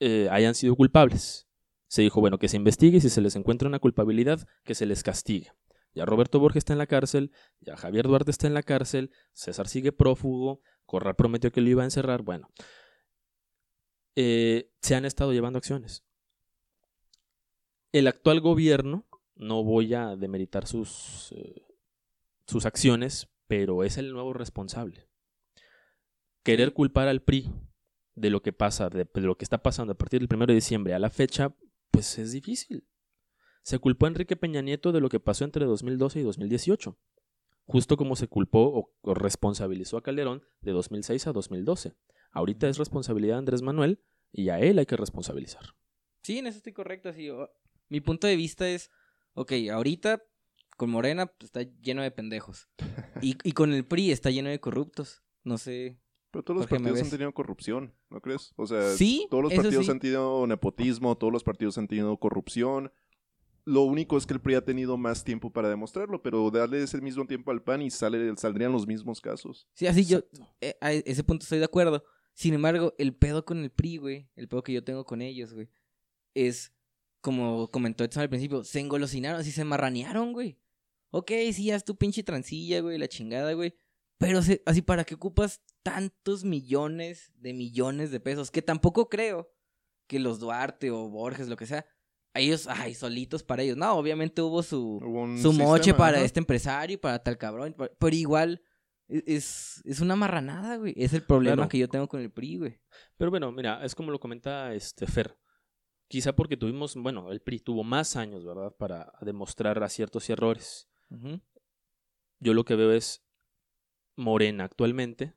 [0.00, 1.48] eh, hayan sido culpables.
[1.86, 4.86] Se dijo, bueno, que se investigue y si se les encuentra una culpabilidad, que se
[4.86, 5.52] les castigue.
[5.94, 9.68] Ya Roberto Borges está en la cárcel, ya Javier Duarte está en la cárcel, César
[9.68, 12.22] sigue prófugo, Corral prometió que lo iba a encerrar.
[12.22, 12.50] Bueno,
[14.14, 16.04] eh, se han estado llevando acciones
[17.92, 21.66] el actual gobierno, no voy a demeritar sus, eh,
[22.46, 25.08] sus acciones, pero es el nuevo responsable.
[26.42, 27.52] Querer culpar al PRI
[28.14, 30.94] de lo que pasa, de, lo que está pasando a partir del 1 de diciembre
[30.94, 31.54] a la fecha,
[31.90, 32.86] pues es difícil.
[33.62, 36.98] Se culpó a Enrique Peña Nieto de lo que pasó entre 2012 y 2018,
[37.66, 41.94] justo como se culpó o, responsabilizó a Calderón de 2006 a 2012.
[42.30, 45.74] Ahorita es responsabilidad de Andrés Manuel y a él hay que responsabilizar.
[46.22, 47.08] Sí, en eso estoy correcto.
[47.08, 47.30] Así,
[47.88, 48.90] mi punto de vista es,
[49.34, 50.22] ok, ahorita
[50.76, 52.68] con Morena pues, está lleno de pendejos.
[53.22, 55.22] Y, y con el PRI está lleno de corruptos.
[55.42, 55.98] No sé.
[56.30, 58.52] Pero todos los Jorge, ¿me partidos han tenido corrupción, ¿no crees?
[58.56, 59.90] O sea, Sí, todos los eso partidos sí.
[59.90, 62.92] han tenido nepotismo, todos los partidos han tenido corrupción.
[63.64, 67.00] Lo único es que el PRI ha tenido más tiempo para demostrarlo, pero darle ese
[67.00, 69.66] mismo tiempo al PAN y sale, saldrían los mismos casos.
[69.74, 70.20] Sí, así yo,
[70.60, 72.04] eh, a ese punto estoy de acuerdo.
[72.34, 75.54] Sin embargo, el pedo con el PRI, güey, el pedo que yo tengo con ellos,
[75.54, 75.68] güey,
[76.34, 76.72] es,
[77.28, 80.58] como comentó Edson al principio, se engolosinaron, así se marranearon, güey.
[81.10, 83.74] Ok, sí, haz tu pinche transilla, güey, la chingada, güey.
[84.18, 88.50] Pero se- así, ¿para qué ocupas tantos millones de millones de pesos?
[88.50, 89.50] Que tampoco creo
[90.06, 91.84] que los Duarte o Borges, lo que sea,
[92.34, 93.76] ellos, ay, solitos para ellos.
[93.76, 97.76] No, obviamente hubo su, Hubo su moche sistema, para este empresario y para tal cabrón.
[97.98, 98.62] Pero, igual,
[99.08, 100.94] e- es, es una marranada, güey.
[100.96, 101.68] Es el problema Claro.
[101.68, 102.80] que yo tengo con el PRI, güey.
[103.16, 105.36] Pero bueno, mira, es como lo comenta este Fer.
[106.08, 108.74] Quizá porque tuvimos, bueno, el PRI tuvo más años, ¿verdad?
[108.74, 110.88] Para demostrar aciertos y errores.
[112.40, 113.24] Yo lo que veo es
[114.16, 115.34] Morena actualmente,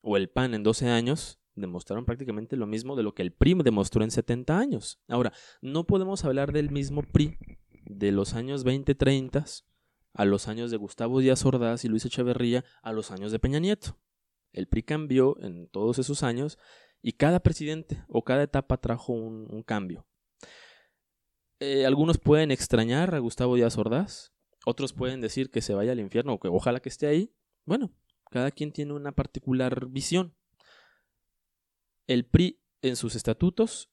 [0.00, 3.54] o el PAN en 12 años, demostraron prácticamente lo mismo de lo que el PRI
[3.62, 5.00] demostró en 70 años.
[5.08, 7.36] Ahora, no podemos hablar del mismo PRI
[7.84, 9.44] de los años 20, 30
[10.14, 13.58] a los años de Gustavo Díaz Ordaz y Luis Echeverría a los años de Peña
[13.58, 13.98] Nieto.
[14.52, 16.58] El PRI cambió en todos esos años
[17.00, 20.06] y cada presidente o cada etapa trajo un, un cambio.
[21.64, 24.32] Eh, algunos pueden extrañar a Gustavo Díaz Ordaz,
[24.66, 27.32] otros pueden decir que se vaya al infierno o que ojalá que esté ahí.
[27.64, 27.94] Bueno,
[28.32, 30.34] cada quien tiene una particular visión.
[32.08, 33.92] El PRI en sus estatutos,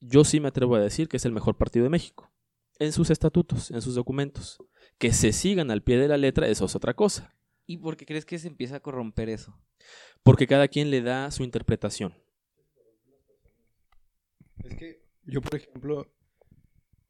[0.00, 2.32] yo sí me atrevo a decir que es el mejor partido de México.
[2.80, 4.58] En sus estatutos, en sus documentos.
[4.98, 7.32] Que se sigan al pie de la letra, eso es otra cosa.
[7.64, 9.56] ¿Y por qué crees que se empieza a corromper eso?
[10.24, 12.12] Porque cada quien le da su interpretación.
[14.64, 16.12] Es que yo, por ejemplo,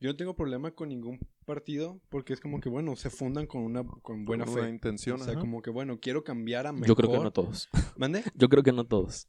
[0.00, 3.62] yo no tengo problema con ningún partido porque es como que, bueno, se fundan con
[3.62, 4.60] una con buena Con fe.
[4.60, 5.40] una intención, o sea, ajá.
[5.40, 6.86] como que, bueno, quiero cambiar a mejor.
[6.88, 7.68] Yo creo que no todos.
[7.96, 8.22] ¿Mande?
[8.34, 9.28] Yo creo que no todos.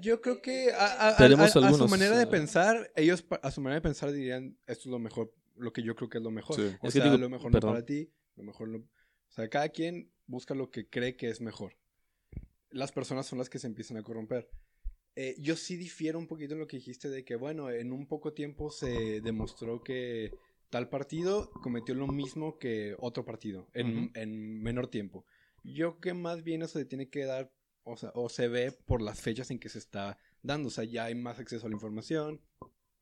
[0.00, 3.24] Yo creo que a, a- a- Tenemos a- a su manera de eh, pensar, ellos
[3.42, 6.18] a su manera de pensar dirían, esto es lo mejor, lo que yo creo que
[6.18, 6.56] es lo mejor.
[6.56, 6.62] Sí.
[6.62, 7.70] O Es que sea, digo, lo mejor perdón.
[7.70, 8.78] no para ti, lo mejor no...
[8.78, 11.76] O sea, cada quien busca lo que cree que es mejor.
[12.70, 14.48] Las personas son las que se empiezan a corromper.
[15.18, 18.06] Eh, yo sí difiero un poquito en lo que dijiste de que, bueno, en un
[18.06, 24.62] poco tiempo se demostró que tal partido cometió lo mismo que otro partido, en, en
[24.62, 25.24] menor tiempo.
[25.64, 27.50] Yo que más bien eso se tiene que dar,
[27.82, 30.68] o, sea, o se ve por las fechas en que se está dando.
[30.68, 32.42] O sea, ya hay más acceso a la información,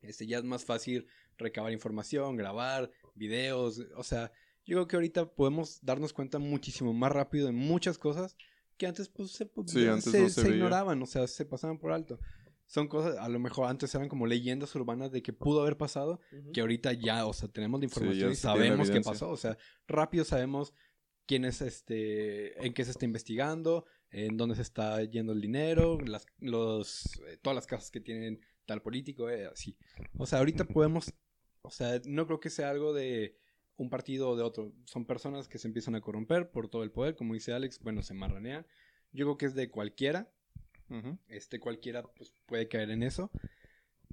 [0.01, 3.81] este, ya es más fácil recabar información, grabar videos.
[3.97, 4.31] O sea,
[4.65, 8.37] yo creo que ahorita podemos darnos cuenta muchísimo más rápido de muchas cosas
[8.77, 11.45] que antes pues se, pues, Sí, antes se- no se se ignoraban, o sea, se
[11.45, 12.19] pasaban por alto.
[12.67, 16.21] Son cosas, a lo mejor antes eran como leyendas urbanas de que pudo haber pasado,
[16.53, 19.31] que ahorita ya, o sea, tenemos la Sí, información y tiene la sabemos qué pasó.
[19.31, 20.73] O sea, rápido sabemos
[21.27, 25.99] quién es este, en qué se está investigando, en dónde se está yendo el dinero,
[26.01, 29.77] las, los, eh, todas las casas que tienen tal político, eh, así.
[30.17, 31.13] O sea, ahorita podemos,
[31.63, 33.37] o sea, no creo que sea algo de
[33.77, 34.73] un partido o de otro.
[34.85, 38.03] Son personas que se empiezan a corromper por todo el poder, como dice Alex, bueno,
[38.03, 38.67] se marranean.
[39.13, 40.31] Yo creo que es de cualquiera,
[41.29, 43.31] este cualquiera pues, puede caer en eso.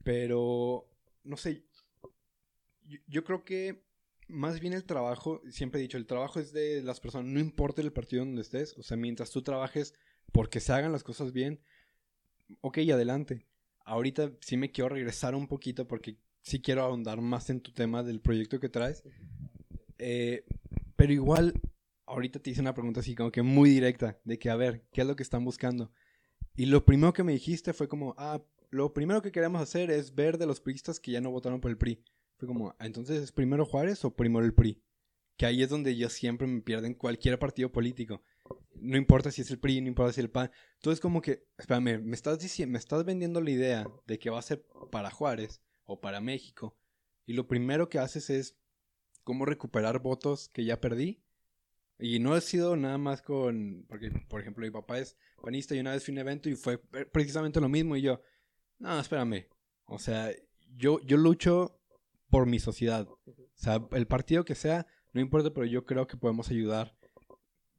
[0.04, 0.88] Pero,
[1.24, 1.63] no sé,
[2.86, 3.84] yo, yo creo que
[4.28, 7.82] más bien el trabajo, siempre he dicho, el trabajo es de las personas, no importa
[7.82, 9.93] el partido donde estés, o sea, mientras tú trabajes
[10.32, 11.60] porque se hagan las cosas bien,
[12.62, 13.45] ok, adelante.
[13.84, 18.04] Ahorita sí me quiero regresar un poquito porque sí quiero ahondar más en tu tema
[18.04, 19.04] del proyecto que traes.
[20.04, 20.44] Eh,
[20.96, 21.54] pero igual,
[22.08, 25.02] ahorita te hice una pregunta así como que muy directa, de que a ver, ¿qué
[25.02, 25.92] es lo que están buscando?
[26.56, 30.16] Y lo primero que me dijiste fue como, ah, lo primero que queremos hacer es
[30.16, 32.04] ver de los priistas que ya no votaron por el PRI.
[32.38, 34.82] Fue como, "Ah, entonces, ¿es primero Juárez o primero el PRI?
[35.38, 38.24] Que ahí es donde yo siempre me pierdo en cualquier partido político.
[38.74, 40.52] No importa si es el PRI, no importa si es el PAN.
[40.76, 44.40] Entonces como que, espérame, me estás diciendo, me estás vendiendo la idea de que va
[44.40, 46.76] a ser para Juárez o para México.
[47.26, 48.58] Y lo primero que haces es
[49.23, 51.21] cómo recuperar votos que ya perdí.
[51.99, 55.79] Y no he sido nada más con, porque por ejemplo mi papá es panista y
[55.79, 58.21] una vez fui a un evento y fue pre- precisamente lo mismo y yo,
[58.79, 59.45] no, espérame.
[59.86, 60.31] O sea,
[60.75, 61.79] yo, yo lucho
[62.29, 63.07] por mi sociedad.
[63.07, 63.19] O
[63.53, 66.97] sea, el partido que sea, no importa, pero yo creo que podemos ayudar.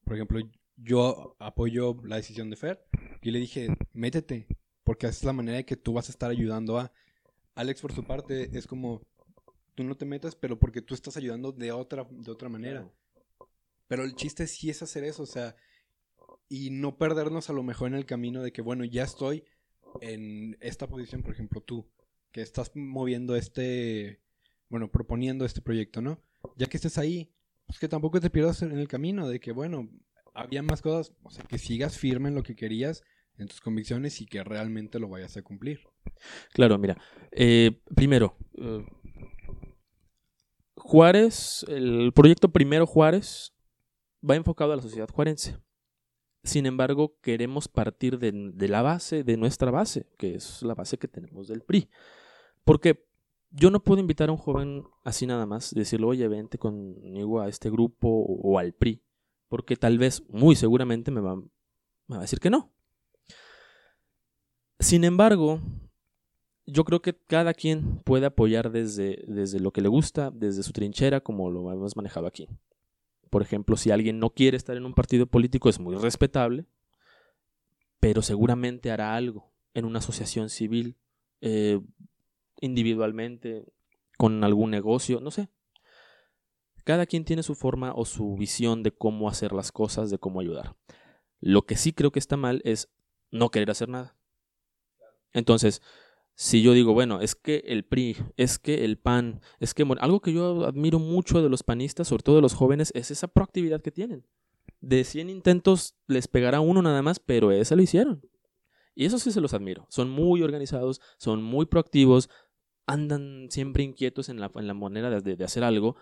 [0.04, 0.38] Por ejemplo,
[0.76, 2.84] yo apoyo la decisión de Fer
[3.22, 4.46] y le dije, métete,
[4.84, 6.92] porque esa es la manera que tú vas a estar ayudando a...
[7.54, 9.02] Alex, por su parte, es como,
[9.74, 12.90] tú no te metas, pero porque tú estás ayudando de otra, de otra manera.
[13.88, 15.56] Pero el chiste sí es hacer eso, o sea,
[16.48, 19.44] y no perdernos a lo mejor en el camino de que, bueno, ya estoy
[20.00, 21.88] en esta posición, por ejemplo, tú,
[22.30, 24.20] que estás moviendo este,
[24.68, 26.20] bueno, proponiendo este proyecto, ¿no?
[26.56, 27.30] Ya que estés ahí,
[27.66, 29.88] pues que tampoco te pierdas en el camino de que, bueno,
[30.34, 33.04] había más cosas, o sea, que sigas firme en lo que querías,
[33.36, 35.80] en tus convicciones y que realmente lo vayas a cumplir.
[36.52, 36.96] Claro, mira.
[37.32, 38.84] eh, primero, eh,
[40.84, 43.54] Juárez, el proyecto Primero Juárez
[44.28, 45.56] va enfocado a la sociedad juarense.
[46.42, 51.06] Sin embargo, queremos partir de, la base, de nuestra base, que es la base que
[51.06, 51.88] tenemos del PRI.
[52.64, 53.06] Porque
[53.50, 57.48] yo no puedo invitar a un joven así nada más, decirle, oye, vente conmigo a
[57.48, 59.04] este grupo o, al PRI.
[59.48, 62.72] Porque tal vez, muy seguramente, me me va a decir que no.
[64.80, 65.60] Sin embargo,
[66.66, 70.72] yo creo que cada quien puede apoyar desde, desde lo que le gusta, desde su
[70.72, 72.48] trinchera, como lo hemos manejado aquí.
[73.30, 76.66] Por ejemplo, si alguien no quiere estar en un partido político, es muy respetable,
[77.98, 80.96] pero seguramente hará algo en una asociación civil,
[81.40, 81.80] eh,
[82.60, 83.64] individualmente,
[84.18, 85.48] con algún negocio, no sé.
[86.84, 90.40] Cada quien tiene su forma o su visión de cómo hacer las cosas, de cómo
[90.40, 90.76] ayudar.
[91.40, 92.88] Lo que sí creo que está mal es
[93.30, 94.14] no querer hacer nada.
[95.32, 95.80] Entonces,
[96.34, 100.20] si yo digo, bueno, es que el PRI, es que el PAN, es que algo
[100.20, 103.82] que yo admiro mucho de los panistas, sobre todo de los jóvenes, es esa proactividad
[103.82, 104.24] que tienen.
[104.80, 108.26] De 100 intentos les pegará uno nada más, pero ese lo hicieron.
[108.94, 109.86] Y eso sí se los admiro.
[109.88, 112.28] Son muy organizados, son muy proactivos,
[112.86, 115.96] andan siempre inquietos en la, en la manera de, de hacer algo.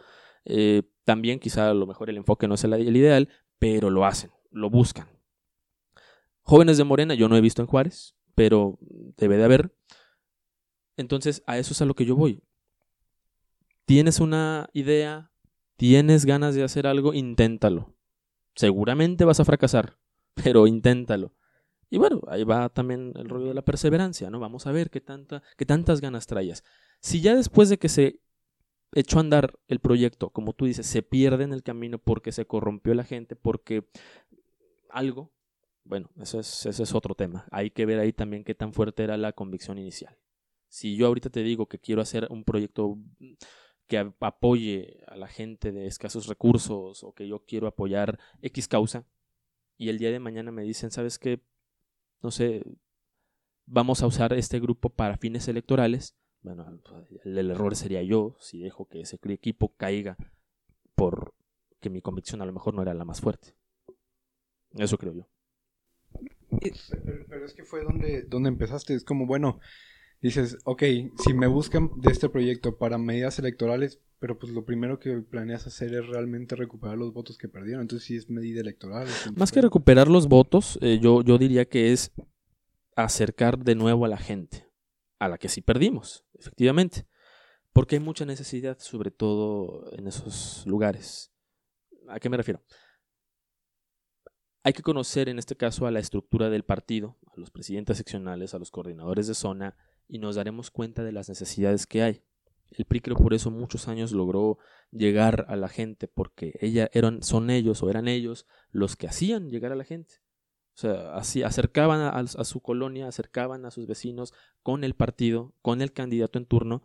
[0.45, 4.05] Eh, también quizá a lo mejor el enfoque no es el, el ideal, pero lo
[4.05, 5.09] hacen, lo buscan.
[6.43, 8.79] Jóvenes de Morena yo no he visto en Juárez, pero
[9.17, 9.75] debe de haber.
[11.01, 12.43] Entonces, a eso es a lo que yo voy.
[13.87, 15.33] Tienes una idea,
[15.77, 17.97] tienes ganas de hacer algo, inténtalo.
[18.55, 19.97] Seguramente vas a fracasar,
[20.35, 21.35] pero inténtalo.
[21.89, 24.39] Y bueno, ahí va también el rollo de la perseverancia, ¿no?
[24.39, 26.63] Vamos a ver qué, tanta, qué tantas ganas traías.
[27.01, 28.21] Si ya después de que se
[28.93, 32.47] echó a andar el proyecto, como tú dices, se pierde en el camino porque se
[32.47, 33.89] corrompió la gente, porque
[34.91, 35.33] algo,
[35.85, 37.47] bueno, eso es, ese es otro tema.
[37.51, 40.17] Hay que ver ahí también qué tan fuerte era la convicción inicial.
[40.71, 42.97] Si yo ahorita te digo que quiero hacer un proyecto
[43.89, 49.05] que apoye a la gente de escasos recursos o que yo quiero apoyar X causa
[49.77, 51.43] y el día de mañana me dicen, ¿sabes qué?
[52.23, 52.63] No sé,
[53.67, 56.15] vamos a usar este grupo para fines electorales.
[56.43, 56.81] Bueno,
[57.25, 60.17] el, error sería yo si dejo que ese equipo caiga
[60.95, 61.35] por
[61.81, 63.57] que mi convicción a lo mejor no era la más fuerte.
[64.75, 65.29] Eso creo yo.
[66.61, 68.95] Pero, pero es que fue donde, donde empezaste.
[68.95, 69.59] Es como, bueno,
[70.21, 70.83] dices, ok,
[71.19, 75.67] si me buscan de este proyecto para medidas electorales, pero pues lo primero que planeas
[75.67, 77.83] hacer es realmente recuperar los votos que perdieron.
[77.83, 79.09] Entonces sí es medida electoral.
[79.09, 82.13] es Más que recuperar los votos, eh, yo, yo diría que es
[82.97, 84.69] acercar de nuevo a la gente,
[85.19, 87.07] a la que sí perdimos, efectivamente.
[87.73, 91.33] Porque hay mucha necesidad, sobre todo en esos lugares.
[92.09, 92.63] ¿A qué me refiero?
[94.63, 98.53] Hay que conocer en este caso a la estructura del partido, a los presidentes seccionales,
[98.53, 99.77] a los coordinadores de zona,
[100.11, 102.23] y nos daremos cuenta de las necesidades que hay.
[102.71, 104.59] El PRI creo por eso muchos años logró
[104.91, 109.51] llegar a la gente, porque ella eran, son ellos o eran ellos los que hacían
[109.51, 110.17] llegar a la gente.
[110.75, 115.55] O sea, así acercaban a, a, su colonia, acercaban a sus vecinos con el partido,
[115.63, 116.83] con el candidato en turno,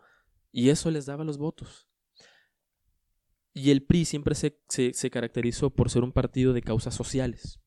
[0.52, 1.88] y eso les daba los votos.
[3.54, 7.60] Y el PRI siempre se, se, se caracterizó por ser un partido de causas sociales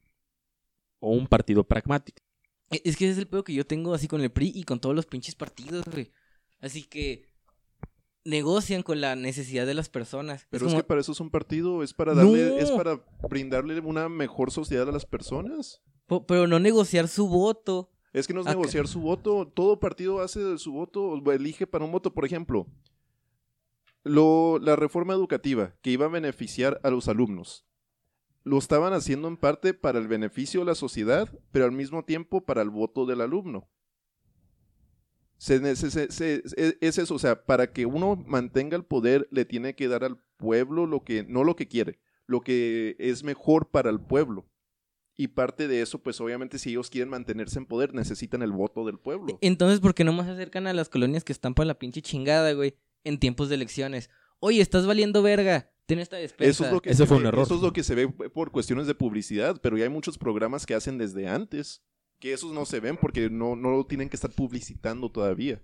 [1.00, 2.22] o un partido pragmático.
[2.70, 4.80] Es que ese es el pedo que yo tengo así con el PRI y con
[4.80, 6.12] todos los pinches partidos, güey.
[6.62, 7.26] Así que
[8.26, 10.46] negocian con la necesidad de las personas.
[10.50, 10.82] Pero es, como...
[10.82, 12.58] que para eso es un partido, es para darle, no.
[12.58, 15.82] es para brindarle una mejor sociedad a las personas.
[16.28, 17.92] Pero no negociar su voto.
[18.14, 18.56] Es que no es Acá.
[18.56, 19.48] negociar su voto.
[19.48, 22.14] Todo partido hace de su voto, elige para un voto.
[22.14, 22.68] Por ejemplo,
[24.04, 27.69] lo, la reforma educativa que iba a beneficiar a los alumnos
[28.44, 32.46] lo estaban haciendo en parte para el beneficio de la sociedad, pero al mismo tiempo
[32.46, 33.70] para el voto del alumno.
[35.38, 36.44] Se, se,
[36.82, 40.18] es eso, o sea, para que uno mantenga el poder le tiene que dar al
[40.36, 44.50] pueblo lo que, no lo que quiere, lo que es mejor para el pueblo.
[45.16, 48.86] Y parte de eso, pues obviamente si ellos quieren mantenerse en poder, necesitan el voto
[48.86, 49.38] del pueblo.
[49.42, 52.02] Entonces, ¿por qué no más se acercan a las colonias que están para la pinche
[52.02, 52.76] chingada, güey?
[53.04, 54.10] En tiempos de elecciones.
[54.40, 55.72] Oye, estás valiendo verga.
[55.90, 56.52] Ten esta despensa.
[56.52, 57.44] Eso, es lo que fue un error.
[57.44, 60.68] Eso es lo que se ve por cuestiones de publicidad, pero ya hay muchos programas
[60.68, 61.84] que hacen desde antes.
[62.20, 65.64] Que esos no se ven porque no, no lo tienen que estar publicitando todavía.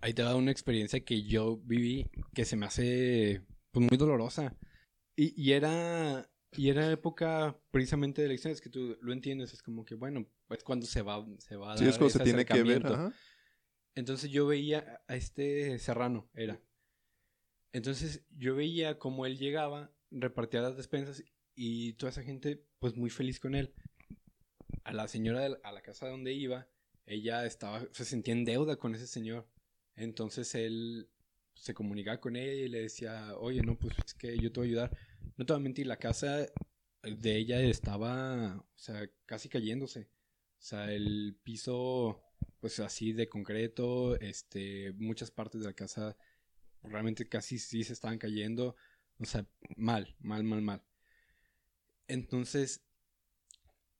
[0.00, 4.56] Ahí te da una experiencia que yo viví que se me hace pues, muy dolorosa.
[5.14, 9.52] Y, y, era, y era época precisamente de elecciones que tú lo entiendes.
[9.52, 12.18] Es como que, bueno, es cuando se va, se va a dar sí, es cuando
[12.18, 12.84] se tiene que ver.
[12.84, 13.12] Ajá.
[13.94, 16.60] Entonces yo veía a este Serrano, era.
[17.74, 21.24] Entonces yo veía como él llegaba, repartía las despensas
[21.56, 23.74] y toda esa gente pues muy feliz con él.
[24.84, 26.68] A la señora de la casa donde iba,
[27.04, 29.48] ella estaba, se sentía en deuda con ese señor.
[29.96, 31.10] Entonces él
[31.54, 34.68] se comunicaba con ella y le decía, oye, no, pues es que yo te voy
[34.68, 34.98] a ayudar.
[35.36, 36.46] No te voy a mentir, la casa
[37.02, 40.02] de ella estaba, o sea, casi cayéndose.
[40.58, 42.22] O sea, el piso,
[42.60, 46.16] pues así de concreto, este, muchas partes de la casa
[46.84, 48.76] realmente casi sí se estaban cayendo.
[49.18, 50.82] O sea, mal, mal, mal, mal.
[52.08, 52.82] Entonces,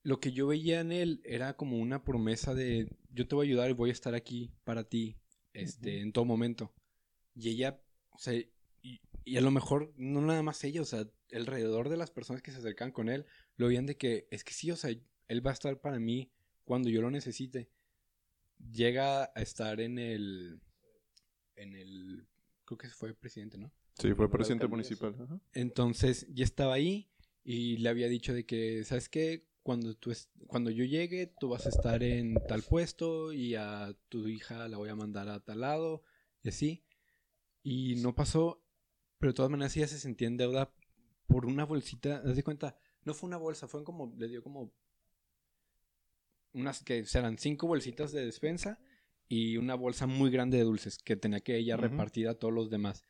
[0.03, 3.49] lo que yo veía en él era como una promesa de yo te voy a
[3.49, 5.17] ayudar y voy a estar aquí para ti
[5.53, 6.75] este, en todo momento.
[7.35, 11.09] Y ella, o sea, y, y a lo mejor no nada más ella, o sea,
[11.33, 13.25] alrededor de las personas que se acercan con él,
[13.57, 14.91] lo veían de que es que sí, o sea,
[15.29, 16.31] él va a estar para mí
[16.65, 17.71] cuando yo lo necesite.
[18.73, 20.61] Llega a estar en el,
[21.57, 22.27] en el,
[22.65, 23.73] creo que fue presidente, ¿no?
[23.99, 25.15] Sí, fue presidente municipal.
[25.21, 25.41] ajá.
[25.53, 27.11] Entonces ya estaba ahí
[27.45, 29.47] y le había dicho de que, ¿sabes qué?
[29.63, 33.97] Cuando, tú es- cuando yo llegue, tú vas a estar en tal puesto y a
[34.09, 36.03] tu hija la voy a mandar a tal lado
[36.43, 36.85] y así.
[37.63, 38.63] Y no pasó,
[39.19, 40.75] pero de todas maneras ella se sentía en deuda
[41.27, 42.19] por una bolsita.
[42.27, 44.75] Haz de cuenta, no fue una bolsa, fue como, le dio como
[46.53, 48.79] unas que serán cinco bolsitas de despensa
[49.29, 51.85] y una bolsa muy grande de dulces que tenía que ella Ujú.
[51.87, 53.05] repartir a todos los demás.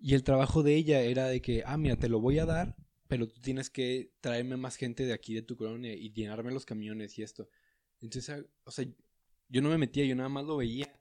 [0.00, 2.76] Y el trabajo de ella era de que, ah, mira, te lo voy a dar,
[3.08, 6.64] pero tú tienes que traerme más gente de aquí de tu colonia y llenarme los
[6.64, 7.48] camiones y esto.
[8.00, 8.86] Entonces, ah, o sea,
[9.48, 10.92] yo no me metía, yo nada más lo veía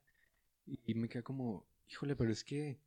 [0.65, 2.79] y me quedé como, híjole, pero es que,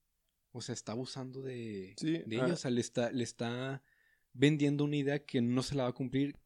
[0.53, 2.45] o sea, está abusando de, Sí, de ah.
[2.45, 3.83] ella, o sea, le está, le está
[4.33, 6.37] vendiendo una idea que no se la va a cumplir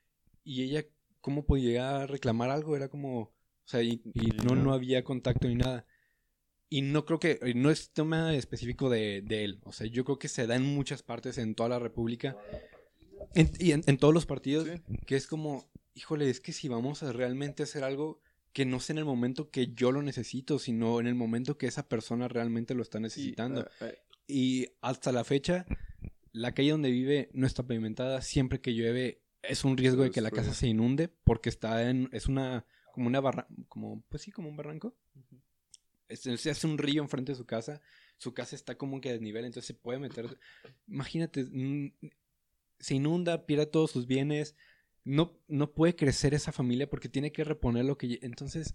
[0.44, 0.85] y ella,
[1.20, 2.77] ¿cómo podía reclamar algo?
[2.77, 3.33] Era como,
[3.71, 5.87] sea, y, y no, no había contacto ni nada.
[6.69, 10.19] Y no creo que, no es tema específico de, de él, o sea, yo creo
[10.19, 12.37] que se da en muchas partes en toda la República
[13.35, 14.81] en- y en, en todos los partidos, Sí.
[15.07, 18.21] que es como, híjole, es que si vamos a realmente hacer algo
[18.53, 21.67] que no sea en el momento que yo lo necesito, sino en el momento que
[21.67, 23.63] esa persona realmente lo está Y, necesitando.
[23.81, 23.91] ah, ah,
[24.27, 25.67] Y hasta la fecha,
[26.33, 28.23] la calle donde vive no está pavimentada.
[28.23, 32.09] Siempre que llueve es un riesgo de que la casa se inunde porque está en,
[32.13, 34.94] es una, como una barra, como, pues sí, como un barranco.
[36.09, 37.81] Es- Se hace un río enfrente de su casa.
[38.18, 40.38] Su casa está como que a desnivel, entonces se puede meter.
[40.88, 41.46] Imagínate,
[42.79, 44.57] se inunda, pierde todos sus bienes.
[45.05, 48.18] No, no puede crecer esa familia porque tiene que reponer lo que.
[48.22, 48.74] Entonces,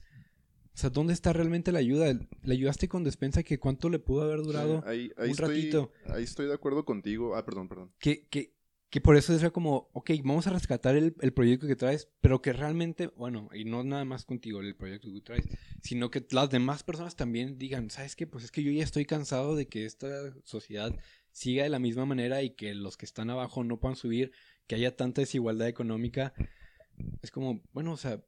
[0.73, 2.11] o sea, ¿dónde está realmente la ayuda?
[2.43, 4.83] ¿Le ayudaste con despensa que cuánto le pudo haber durado?
[4.87, 5.91] ahí, ahí un estoy, ratito.
[6.07, 7.35] Ahí estoy de acuerdo contigo.
[7.35, 7.91] Ah, perdón, perdón.
[7.99, 8.54] que, que,
[8.95, 12.41] que por eso es como, ok, vamos a rescatar el, el proyecto que traes, pero
[12.41, 15.49] que realmente, bueno, y no nada más contigo el proyecto que traes,
[15.81, 18.25] sino que las demás personas también digan, ¿sabes qué?
[18.25, 20.07] Pues es que yo ya estoy cansado de que esta
[20.45, 20.97] sociedad
[21.33, 24.31] siga de la misma manera y que los que están abajo no puedan subir,
[24.65, 26.33] que haya tanta desigualdad económica.
[27.21, 28.23] Es como, bueno, o sea,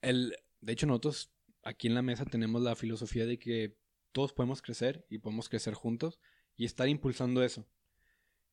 [0.00, 1.32] el, de hecho nosotros
[1.64, 3.76] aquí en la mesa tenemos la filosofía de que
[4.12, 6.20] todos podemos crecer y podemos crecer juntos
[6.56, 7.66] y estar impulsando eso.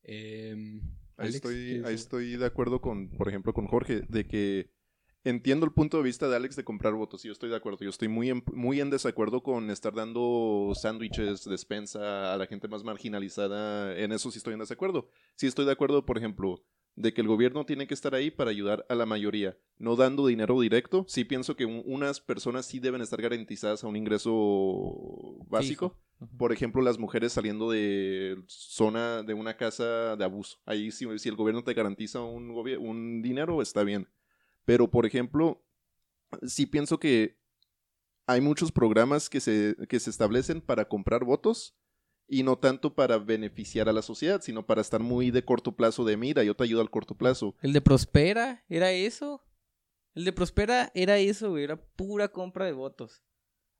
[0.02, 0.82] Em,
[1.16, 4.70] Ahí, Alex, estoy, ¿quieres ahí estoy de acuerdo con, por ejemplo, con Jorge, de que
[5.24, 7.24] entiendo el punto de vista de Alex de comprar votos.
[7.24, 7.78] y Yo estoy de acuerdo.
[7.80, 12.68] Yo estoy muy en, muy en desacuerdo con estar dando sándwiches, despensa a la gente
[12.68, 13.96] más marginalizada.
[13.98, 15.08] En eso sí estoy en desacuerdo.
[15.34, 16.62] Sí estoy de acuerdo, por ejemplo,
[16.96, 20.26] de que el gobierno tiene que estar ahí para ayudar a la mayoría, no dando
[20.26, 21.04] dinero directo.
[21.08, 25.96] Sí pienso que un- unas personas sí deben estar garantizadas a un ingreso básico.
[26.38, 30.58] Por ejemplo, las mujeres saliendo de zona de una casa de abuso.
[30.64, 34.08] Ahí si, si el gobierno te garantiza un, un dinero, está bien.
[34.64, 35.62] Pero, por ejemplo,
[36.46, 37.36] sí pienso que
[38.26, 41.76] hay muchos programas que se, que se establecen para comprar votos
[42.28, 46.04] y no tanto para beneficiar a la sociedad, sino para estar muy de corto plazo
[46.04, 47.54] de mira, yo te ayudo al corto plazo.
[47.62, 49.44] El de Prospera, ¿era eso?
[50.14, 53.22] El de Prospera era eso, güey, era pura compra de votos.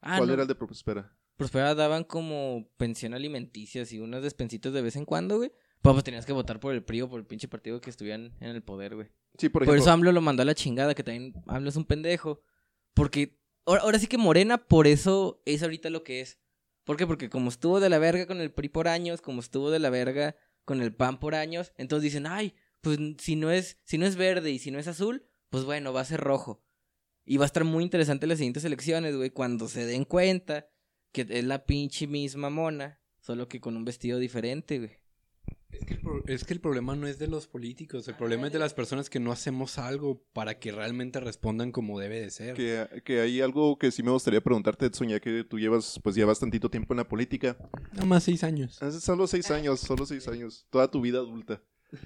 [0.00, 1.16] Ah, ¿Cuál no, era el de Prospera?
[1.36, 5.52] Prospera daban como pensión alimenticia y unas despensitas de vez en cuando, güey.
[5.82, 8.34] Pues, pues tenías que votar por el PRI o por el pinche partido que estuvieran
[8.40, 9.08] en el poder, güey.
[9.38, 9.82] Sí, por Por, ejemplo.
[9.82, 12.40] eso AMLO lo mandó a la chingada, que también AMLO es un pendejo.
[12.94, 16.38] Porque ahora, ahora sí que Morena, por eso es ahorita lo que es.
[16.86, 17.04] ¿Por qué?
[17.04, 19.90] Porque como estuvo de la verga con el PRI por años, como estuvo de la
[19.90, 24.06] verga con el PAN por años, entonces dicen, ay, pues si no es, si no
[24.06, 26.62] es verde y si no es azul, pues bueno, va a ser rojo.
[27.24, 30.68] Y va a estar muy interesante las siguientes elecciones, güey, cuando se den cuenta
[31.10, 35.00] que es la pinche misma mona, solo que con un vestido diferente, güey.
[35.70, 38.46] Es que, el pro- es que el problema no es de los políticos, el problema
[38.46, 42.30] es de las personas que no hacemos algo para que realmente respondan como debe de
[42.30, 42.54] ser.
[42.54, 46.14] Que, que hay algo que sí me gustaría preguntarte, Edson, ya que tú llevas, pues
[46.14, 47.56] llevas tantito tiempo en la política.
[47.92, 48.80] Nada más seis años.
[48.82, 50.66] Hace solo seis años, solo seis años.
[50.70, 51.60] Toda tu vida adulta.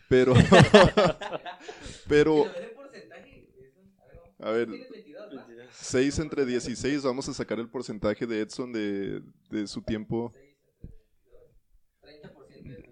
[0.08, 0.34] Pero.
[2.08, 2.46] pero.
[4.42, 4.68] A ver,
[5.72, 10.32] 6 entre 16, vamos a sacar el porcentaje de Edson de, de su tiempo.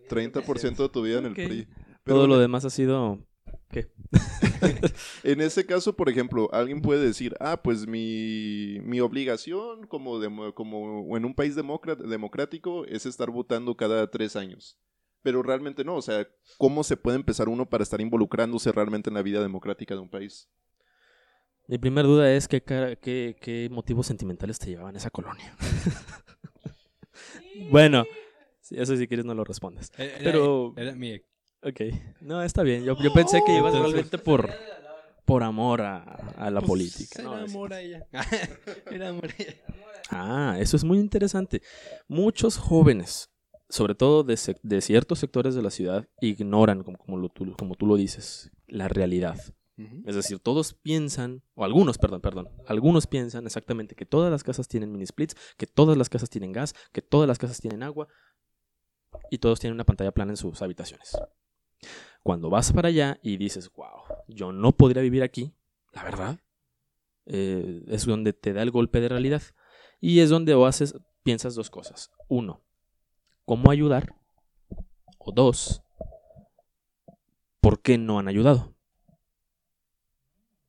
[0.08, 1.34] 30% de tu vida en el.
[1.34, 1.68] PRI.
[2.04, 3.18] Pero Todo lo demás ha sido...
[3.70, 3.92] ¿Qué?
[5.22, 10.54] En ese caso, por ejemplo, alguien puede decir, ah, pues mi, mi obligación como, demo-
[10.54, 14.78] como en un país democrático es estar votando cada tres años.
[15.22, 19.14] Pero realmente no, o sea, ¿cómo se puede empezar uno para estar involucrándose realmente en
[19.14, 20.48] la vida democrática de un país?
[21.66, 25.54] Mi primera duda es qué, cara- qué, qué motivos sentimentales te llevaban a esa colonia.
[27.70, 28.04] bueno,
[28.68, 29.90] sí, eso si quieres no lo respondes.
[29.96, 31.26] Era- Pero, Era mi ex.
[31.62, 31.80] ok.
[32.20, 32.84] No, está bien.
[32.84, 34.50] Yo, yo pensé que ibas Entonces- realmente por,
[35.24, 36.02] por amor a,
[36.36, 37.22] a la Pues, política.
[37.22, 38.06] Era amor a ella.
[38.90, 39.54] Era amor a ella.
[40.10, 41.60] Ah, eso es muy interesante.
[42.06, 43.30] Muchos jóvenes,
[43.68, 47.74] sobre todo de, de ciertos sectores de la ciudad, ignoran, como, como, lo- tú, como
[47.74, 49.38] tú lo dices, la realidad.
[50.06, 54.66] Es decir, todos piensan, o algunos, perdón, perdón, algunos piensan exactamente que todas las casas
[54.66, 58.08] tienen mini splits, que todas las casas tienen gas, que todas las casas tienen agua
[59.30, 61.16] y todos tienen una pantalla plana en sus habitaciones.
[62.22, 65.54] Cuando vas para allá y dices, wow, yo no podría vivir aquí,
[65.92, 66.38] la verdad,
[67.26, 69.42] eh, es donde te da el golpe de realidad.
[70.00, 72.10] Y es donde o haces, piensas dos cosas.
[72.28, 72.62] Uno,
[73.44, 74.14] ¿cómo ayudar?
[75.18, 75.82] O dos,
[77.60, 78.74] ¿por qué no han ayudado?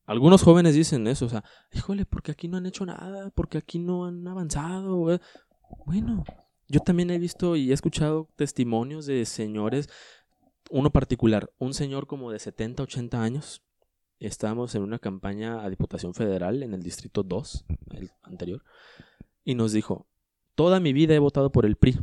[0.04, 3.78] Algunos jóvenes dicen eso, o sea, híjole, porque aquí no han hecho nada, porque aquí
[3.78, 4.96] no han avanzado.
[4.96, 5.20] güey".
[5.86, 6.24] Bueno,
[6.70, 9.88] yo también he visto y he escuchado testimonios de señores,
[10.70, 13.62] uno particular, un señor como de 70, 80 años.
[14.18, 18.62] Estábamos en una campaña a Diputación Federal en el Distrito 2, el anterior,
[19.44, 20.06] y nos dijo,
[20.54, 21.98] toda mi vida he votado por el PRI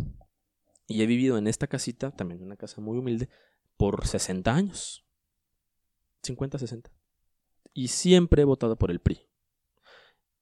[0.88, 3.30] y he vivido en esta casita, también una casa muy humilde,
[3.78, 5.06] por 60 años.
[6.24, 6.92] 50, 60
[7.78, 9.27] y siempre he votado por el PRI.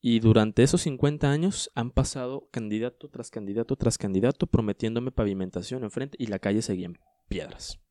[0.07, 6.15] Y durante esos 50 años han pasado candidato tras candidato tras candidato prometiéndome pavimentación enfrente
[6.21, 7.81] y la calle seguía en piedras.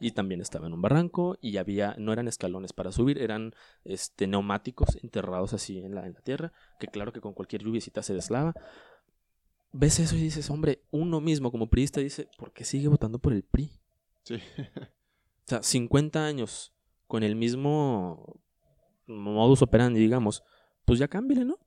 [0.00, 3.54] Y también estaba en un barranco y había, no eran escalones para subir, eran
[3.84, 8.02] este, neumáticos enterrados así en la, en la tierra, que claro que con cualquier lluviecita
[8.02, 8.52] se deslava.
[9.70, 13.32] Ves eso y dices, hombre, uno mismo como priista dice, ¿por qué sigue votando por
[13.34, 13.70] el PRI?
[14.24, 14.34] Sí.
[14.34, 16.74] O sea, 50 años
[17.06, 18.40] con el mismo
[19.06, 20.42] modus operandi, digamos,
[20.84, 21.58] pues ya cámbiale, ¿no?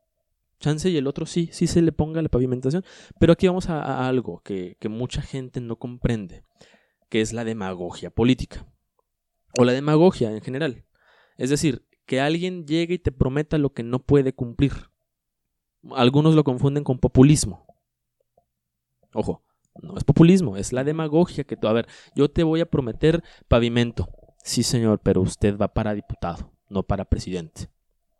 [0.60, 2.84] Chance y el otro sí, sí se le ponga la pavimentación.
[3.20, 6.44] Pero aquí vamos a, algo que, que mucha gente no comprende,
[7.10, 8.66] que es la demagogia política.
[9.60, 10.86] O la demagogia en general.
[11.38, 14.74] Es decir, que alguien llegue y te prometa lo que no puede cumplir.
[15.92, 17.66] Algunos lo confunden con populismo.
[19.14, 19.44] Ojo,
[19.82, 23.24] no es populismo, es la demagogia que tú, a ver, yo te voy a prometer
[23.48, 24.10] pavimento.
[24.44, 27.70] Sí, señor, pero usted va para diputado, no para presidente.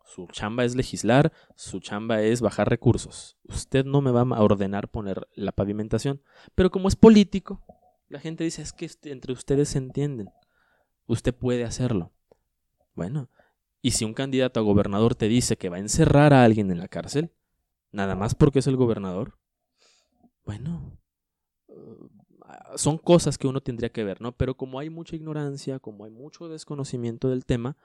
[0.08, 3.36] Su chamba es legislar, su chamba es bajar recursos.
[3.44, 6.22] Usted no me va a ordenar poner la pavimentación.
[6.54, 7.62] Pero como es político,
[8.08, 10.30] la gente dice, es que este- entre ustedes se entienden.
[11.06, 12.10] Usted puede hacerlo.
[12.94, 13.28] Bueno,
[13.82, 16.78] y si un candidato a gobernador te dice que va a encerrar a alguien en
[16.78, 17.30] la cárcel,
[17.92, 19.38] nada más porque es el gobernador,
[20.46, 20.98] bueno,
[22.76, 24.32] son cosas que uno tendría que ver, ¿no?
[24.32, 27.76] Pero como hay mucha ignorancia, como hay mucho desconocimiento del tema,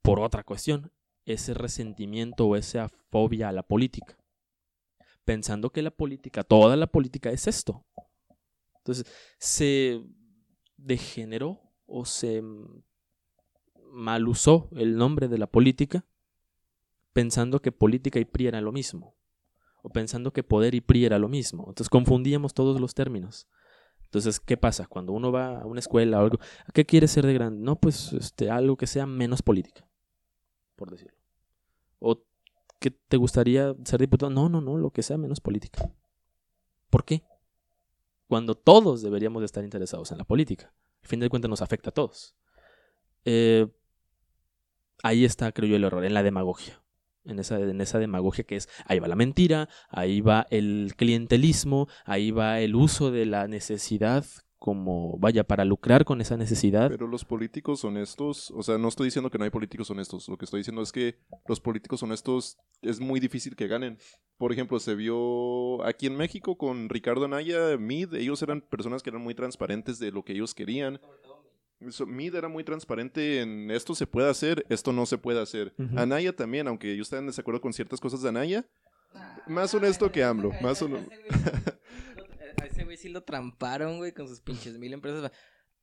[0.00, 0.92] por otra cuestión,
[1.26, 4.16] ese resentimiento o esa fobia a la política,
[5.24, 7.84] pensando que la política, toda la política es esto.
[8.78, 9.06] Entonces,
[9.38, 10.02] se
[10.76, 12.42] degeneró o se
[13.90, 16.04] mal usó el nombre de la política
[17.12, 19.16] pensando que política y PRI era lo mismo
[19.82, 21.64] o pensando que poder y PRI era lo mismo.
[21.68, 23.48] Entonces confundíamos todos los términos.
[24.02, 24.86] Entonces, ¿qué pasa?
[24.86, 26.38] Cuando uno va a una escuela o algo,
[26.74, 27.62] ¿qué quiere ser de grande?
[27.62, 29.88] No, pues este, algo que sea menos política,
[30.74, 31.15] por decirlo.
[31.98, 32.22] ¿O
[32.78, 34.30] qué te gustaría ser diputado?
[34.30, 35.90] No, no, no, lo que sea menos política.
[36.90, 37.22] ¿Por qué?
[38.28, 40.72] Cuando todos deberíamos de estar interesados en la política.
[41.02, 42.34] Al fin de cuentas nos afecta a todos.
[43.24, 43.68] Eh,
[45.02, 46.82] ahí está, creo yo, el error, en la demagogia.
[47.24, 51.88] En esa, en esa demagogia que es, ahí va la mentira, ahí va el clientelismo,
[52.04, 54.24] ahí va el uso de la necesidad
[54.58, 56.88] como, vaya, para lucrar con esa necesidad.
[56.88, 60.36] Pero los políticos honestos, o sea, no estoy diciendo que no hay políticos honestos, lo
[60.38, 63.98] que estoy diciendo es que los políticos honestos es muy difícil que ganen.
[64.38, 69.10] Por ejemplo, se vio aquí en México con Ricardo Anaya, Mid, ellos eran personas que
[69.10, 71.00] eran muy transparentes de lo que ellos querían.
[71.90, 75.74] So, Mid era muy transparente en esto se puede hacer, esto no se puede hacer.
[75.78, 75.98] Ujú.
[75.98, 78.66] Anaya también, aunque ellos estén en desacuerdo con ciertas cosas de Anaya,
[79.46, 81.10] más honesto que AMLO, más honesto.
[82.96, 85.30] Güey sí lo tramparon, güey, con sus pinches mil empresas.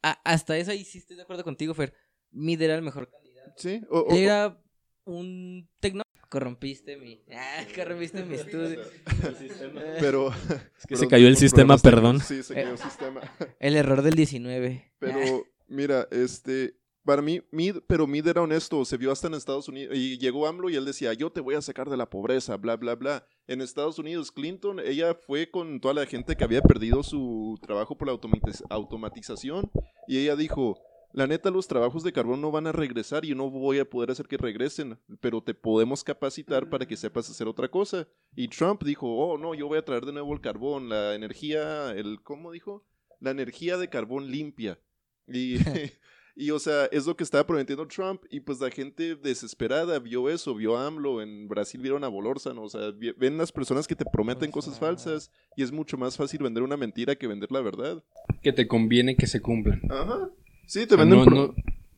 [0.01, 1.93] A- hasta eso ahí sí estoy de acuerdo contigo, Fer.
[2.32, 3.51] Mid era el mejor candidato.
[3.57, 4.59] Sí, o- o- Era
[5.05, 6.01] un tecno...
[6.30, 7.22] Corrompiste mi...
[7.32, 8.82] Ah, corrompiste mi estudio.
[9.99, 10.30] pero...
[10.78, 12.20] Es que pero se cayó el sistema, perdón.
[12.20, 13.22] Sí, se cayó el sistema.
[13.59, 14.93] El error del 19.
[14.97, 19.68] Pero, mira, este, para mí, Mid, pero Mid era honesto, se vio hasta en Estados
[19.68, 22.57] Unidos, y llegó AMLO y él decía, yo te voy a sacar de la pobreza,
[22.57, 23.28] bla, bla, bla.
[23.45, 27.97] En Estados Unidos, Clinton, ella fue con toda la gente que había perdido su trabajo
[27.97, 29.69] por la automatiz- automatización,
[30.07, 30.79] y ella dijo,
[31.11, 33.89] la neta, los trabajos de carbón no van a regresar y yo no voy a
[33.89, 38.07] poder hacer que regresen, pero te podemos capacitar para que sepas hacer otra cosa.
[38.35, 41.91] Y Trump dijo, oh, no, yo voy a traer de nuevo el carbón, la energía,
[41.91, 42.83] el, ¿cómo dijo?
[43.19, 44.79] La energía de carbón limpia.
[45.27, 45.57] Y,
[46.36, 50.29] y, o sea, es lo que estaba prometiendo Trump y pues la gente desesperada vio
[50.29, 53.95] eso, vio a AMLO, en Brasil vieron a Bolórzano, o sea, ven las personas que
[53.95, 57.61] te prometen cosas falsas y es mucho más fácil vender una mentira que vender la
[57.61, 58.03] verdad.
[58.41, 59.81] Que te conviene que se cumplan.
[59.89, 60.29] Ajá.
[60.65, 61.19] Sí, O te sea, venden...
[61.19, 61.55] no- pro- no-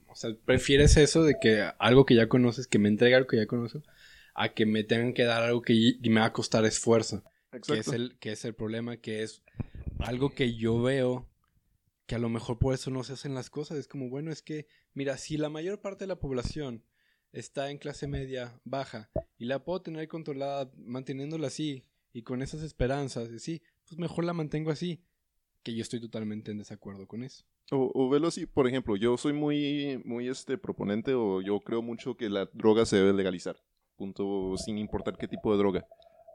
[0.07, 3.35] o sea, prefieres eso de que algo que ya conoces, que me entregue algo que
[3.37, 3.81] ya conozco,
[4.33, 7.21] a que me tengan que dar algo que y- me va a costar esfuerzo.
[7.51, 7.93] Que es, Exacto.
[7.93, 9.43] el, que es el problema, que es
[9.99, 11.27] algo que yo veo
[12.05, 13.77] que a lo mejor por eso no se hacen las cosas.
[13.77, 16.83] Es como, bueno, es que, mira, si la mayor parte de la población
[17.31, 21.83] está en clase media baja y la puedo tener controlada manteniéndola así
[22.13, 25.01] y con esas esperanzas, y sí, pues mejor la mantengo así.
[25.63, 27.43] Que yo estoy totalmente en desacuerdo con eso.
[27.71, 31.81] O, o velo así, por ejemplo, yo soy muy, muy este proponente o yo creo
[31.81, 33.57] mucho que la droga se debe legalizar,
[33.95, 35.87] punto, sin importar qué tipo de droga.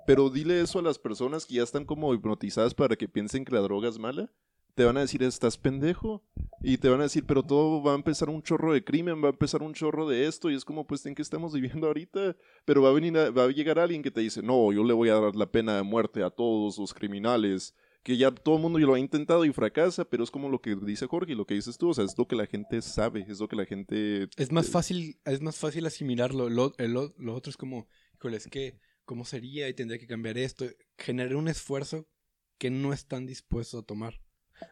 [0.04, 3.54] Pero dile eso a las personas que ya están como hipnotizadas para que piensen que
[3.54, 4.32] la droga es mala.
[4.80, 6.24] Te van a decir, estás pendejo.
[6.62, 9.26] Y te van a decir, pero todo va a empezar un chorro de crimen, va
[9.28, 10.50] a empezar un chorro de esto.
[10.50, 12.34] Y es como, pues, ¿en qué estamos viviendo ahorita?
[12.64, 14.94] Pero va a venir, a- va a llegar alguien que te dice, no, yo le
[14.94, 18.62] voy a dar la pena de muerte a todos los criminales que ya todo el
[18.62, 21.44] mundo lo ha intentado y fracasa, pero es como lo que dice Jorge y lo
[21.44, 23.66] que dices tú, o sea, es lo que la gente sabe, es lo que la
[23.66, 24.30] gente...
[24.38, 26.48] Es más fácil, es más fácil asimilarlo.
[26.48, 29.68] Lo, el o- lo otro es como, híjole, es que, ¿cómo sería?
[29.68, 30.64] Y tendría que cambiar esto.
[30.96, 32.08] Generar un esfuerzo
[32.56, 34.14] que no están dispuestos a tomar.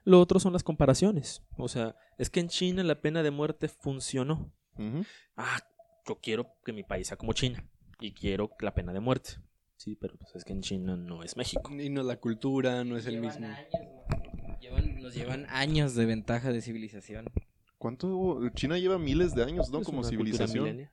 [0.05, 1.43] Lo otro son las comparaciones.
[1.57, 4.53] O sea, es que en China la pena de muerte funcionó.
[5.37, 5.61] Ah,
[6.07, 7.65] yo quiero que mi país sea como China.
[8.01, 9.33] Y quiero la pena de muerte.
[9.77, 11.73] Sí, pero pues es que en China no es México.
[11.79, 13.47] Y no es la cultura, no es el mismo.
[13.47, 13.67] años,
[14.61, 17.27] Llevan- nos llevan años de ventaja de civilización.
[17.79, 18.49] ¿Cuánto?
[18.55, 19.79] China lleva miles de años, ¿no?
[19.81, 20.89] Es Como civilización.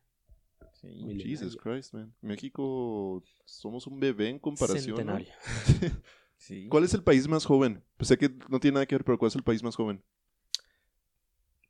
[0.74, 1.26] Sí, milenaria.
[1.26, 2.14] Jesus Christ, man.
[2.22, 5.04] México, somos un bebé en comparación.
[5.06, 5.18] ¿no?
[6.38, 6.68] Sí.
[6.70, 7.84] ¿Cuál es el país más joven?
[7.98, 10.04] Pues sé que no tiene nada que ver, pero ¿cuál es el país más joven?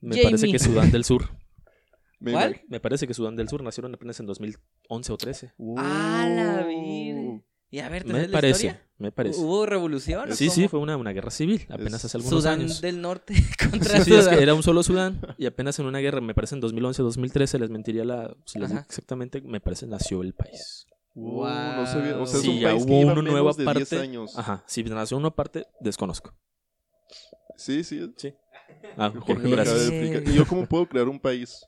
[0.01, 0.23] Me Jamie.
[0.23, 1.29] parece que Sudán del Sur.
[2.19, 2.61] Me ¿Cuál?
[2.69, 5.53] Me parece que Sudán del Sur nacieron apenas en 2011 o 13.
[5.77, 6.67] ¡Ah, la!
[7.71, 8.87] Y a ver, ¿te Me la parece, historia?
[8.99, 9.39] me parece.
[9.41, 10.33] ¿Hubo revolución?
[10.33, 10.55] Sí, cómo?
[10.55, 12.79] sí, fue una, una guerra civil, apenas Es hace algunos Sudán años.
[12.79, 13.33] del Norte
[13.69, 14.37] contra Sí, es Sudán.
[14.37, 17.05] que era un solo Sudán y apenas en una guerra, me parece en 2011 o
[17.05, 20.87] 2013, les mentiría la, si les exactamente, me parece nació el país.
[21.15, 21.45] Wow,
[21.77, 22.17] no sabía.
[22.17, 23.99] O sea, es Sí, un ya país hubo que lleva menos nuevo de 10 aparte.
[23.99, 24.37] años.
[24.37, 26.35] Ajá, si nació uno aparte, desconozco.
[27.57, 28.13] Sí, sí.
[28.97, 29.89] Ah, Jorge gracias.
[29.91, 31.65] ¿Y yo cómo puedo crear un país?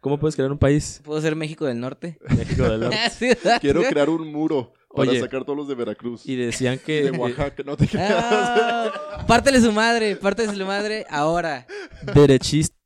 [0.00, 1.02] ¿Cómo puedes crear un país?
[1.04, 2.18] ¿Puedo ser México del Norte?
[2.36, 2.96] México del Norte.
[3.10, 3.28] Sí.
[3.60, 5.20] Quiero crear un muro para Oye.
[5.20, 6.26] sacar todos los de Veracruz.
[6.26, 7.02] Y decían que...
[7.02, 8.14] de Oaxaca, no te creas.
[8.16, 11.66] Ah, pártele su madre, pártele su madre ahora.
[12.14, 12.76] derechista.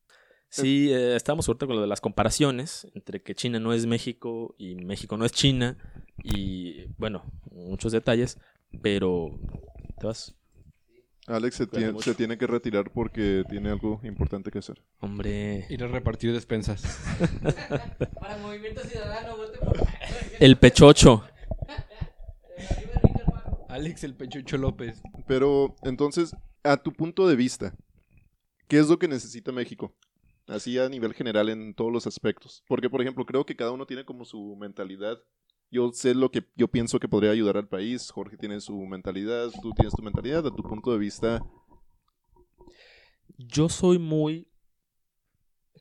[0.62, 4.54] Sí, eh, estamos ahorita con lo de las comparaciones entre que China no es México
[4.56, 5.76] y México no es China
[6.22, 8.38] y bueno, muchos detalles,
[8.80, 9.36] pero
[9.98, 10.34] te vas,
[11.26, 12.10] Alex se tiene, mucho.
[12.10, 14.80] se tiene que retirar porque tiene algo importante que hacer.
[15.00, 16.84] hombre, Ir a repartir despensas.
[18.20, 19.76] Para Movimiento Ciudadano, vote por...
[20.38, 21.24] el pechocho.
[23.68, 25.02] Alex el Pechucho López.
[25.26, 27.74] Pero entonces, a tu punto de vista,
[28.68, 29.96] ¿qué es lo que necesita México?
[30.46, 32.62] Así a nivel general en todos los aspectos.
[32.68, 35.18] Porque, por ejemplo, creo que cada uno tiene como su mentalidad.
[35.70, 38.10] Yo sé lo que yo pienso que podría ayudar al país.
[38.10, 40.46] Jorge tiene su mentalidad, tú tienes tu mentalidad.
[40.46, 41.42] A tu punto de vista,
[43.38, 44.48] Yo soy muy,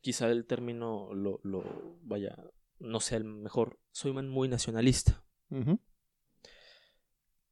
[0.02, 1.64] quizá el término lo, lo
[2.02, 2.36] vaya,
[2.80, 5.24] no sea el mejor, soy muy nacionalista.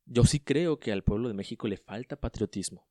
[0.06, 2.88] Yo sí creo que al pueblo de México le falta patriotismo.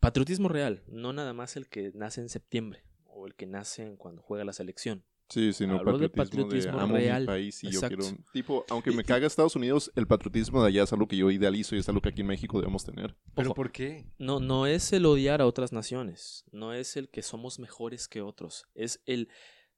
[0.00, 2.82] Patriotismo real, no nada más el que nace en septiembre
[3.16, 5.04] o el que nace cuando juega la selección.
[5.28, 7.22] sí, sino Hablo de patriotismo de, patriotismo amo real.
[7.22, 7.96] mi país y Exacto.
[7.96, 8.24] yo quiero...
[8.32, 11.74] Tipo, aunque me caga Estados Unidos, el patriotismo de allá es algo que yo idealizo
[11.74, 13.16] y es algo que aquí en México debemos tener.
[13.34, 13.54] ¿Pero Ojo.
[13.56, 14.06] por qué?
[14.18, 18.20] No, no es el odiar a otras naciones, no es el que somos mejores que
[18.22, 19.28] otros, es el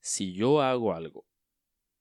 [0.00, 1.26] si yo hago algo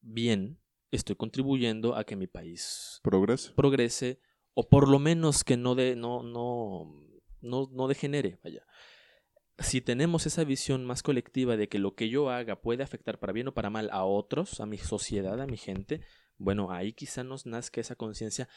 [0.02, 0.60] bien,
[0.92, 3.54] estoy contribuyendo a que mi país Progreso.
[3.56, 4.20] progrese
[4.54, 6.86] o por lo menos que no de no no
[7.42, 8.66] no, no degenere, vaya.
[9.60, 13.34] Si tenemos esa visión más colectiva de que lo que yo haga puede afectar para
[13.34, 16.02] bien o para mal a otros, a mi sociedad, a mi gente,
[16.38, 18.48] bueno, ahí quizá nos nazca esa conciencia.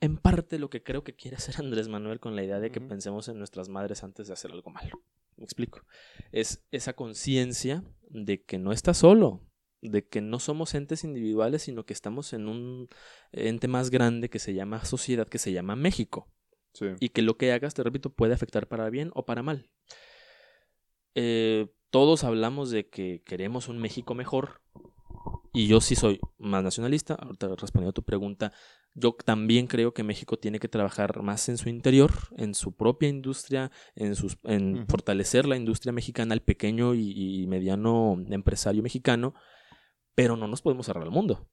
[0.00, 2.80] En parte lo que creo que quiere hacer Andrés Manuel con la idea de que
[2.80, 5.02] pensemos en nuestras madres antes de hacer algo malo.
[5.36, 5.80] Me explico.
[6.30, 9.40] Es esa conciencia de que no está solo,
[9.80, 12.88] de que no somos entes individuales, sino que estamos en un
[13.32, 16.28] ente más grande que se llama sociedad, que se llama México.
[16.72, 16.86] Sí.
[17.00, 19.70] Y que lo que hagas, te repito, puede afectar para bien o para mal.
[21.14, 24.60] Eh, todos hablamos de que queremos un México mejor.
[25.52, 27.14] Y yo sí soy más nacionalista.
[27.14, 28.52] Ahorita respondiendo a tu pregunta,
[28.94, 33.08] yo también creo que México tiene que trabajar más en su interior, en su propia
[33.08, 39.34] industria, en, sus, en fortalecer la industria mexicana, el pequeño y, y mediano empresario mexicano,
[40.16, 41.48] pero no nos podemos cerrar al mundo.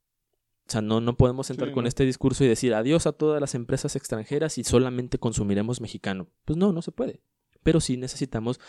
[0.68, 1.88] O sea, no, no podemos entrar Sí, con no.
[1.88, 6.28] este discurso y decir adiós a todas las empresas extranjeras y solamente consumiremos mexicano.
[6.46, 7.22] Pues no, no se puede.
[7.62, 8.60] Pero sí necesitamos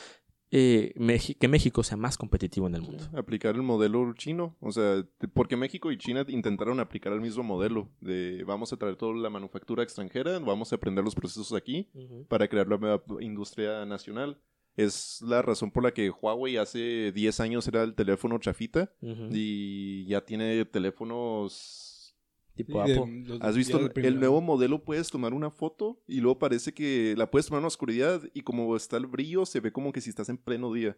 [0.55, 0.93] eh,
[1.41, 3.09] que México sea más competitivo en el mundo.
[3.17, 4.55] Aplicar el modelo chino.
[4.61, 7.89] O sea, porque México y China intentaron aplicar el mismo modelo.
[8.03, 11.89] De vamos a traer toda la manufactura extranjera, vamos a aprender los procesos aquí
[12.29, 14.39] para crear la nueva industria nacional.
[14.77, 18.93] Es la razón por la que Huawei hace 10 años era el teléfono chafita
[19.31, 21.92] y ya tiene teléfonos
[22.55, 23.25] Tipo Sí, de- Apple.
[23.27, 24.85] los- ¿Has visto el nuevo modelo?
[24.85, 28.43] Puedes tomar una foto y luego parece que la puedes tomar en la oscuridad y
[28.43, 30.97] como está el brillo se ve como que si estás en pleno día.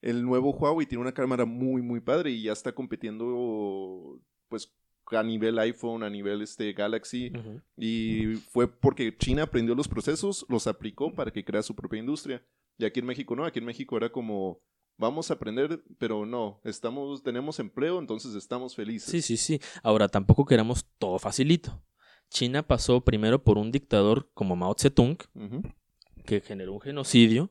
[0.00, 4.72] El nuevo Huawei tiene una cámara muy muy padre y ya está compitiendo pues
[5.10, 7.32] a nivel iPhone, a nivel este Galaxy
[7.76, 12.42] y fue porque China aprendió los procesos, los aplicó para que crea su propia industria.
[12.78, 14.60] Y aquí en México no, aquí en México era como
[14.98, 19.10] vamos a aprender, pero no, estamos tenemos empleo, entonces estamos felices.
[19.10, 19.60] Sí, sí, sí.
[19.82, 21.82] Ahora, tampoco queramos todo facilito.
[22.28, 25.62] China pasó primero por un dictador como Mao Zedong, Ujú.
[26.26, 27.50] que generó un genocidio,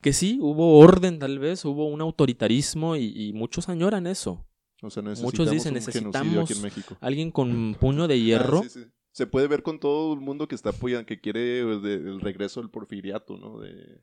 [0.00, 4.46] que sí, hubo orden tal vez, hubo un autoritarismo y, y muchos añoran eso.
[4.82, 6.96] O sea, Muchos dicen, necesitamos aquí en México.
[7.00, 8.60] Alguien con puño de hierro.
[8.60, 8.86] Ah, sí, sí.
[9.12, 12.70] Se puede ver con todo el mundo que está apoyando, que quiere el regreso del
[12.70, 13.58] porfiriato, ¿no?
[13.58, 14.00] De...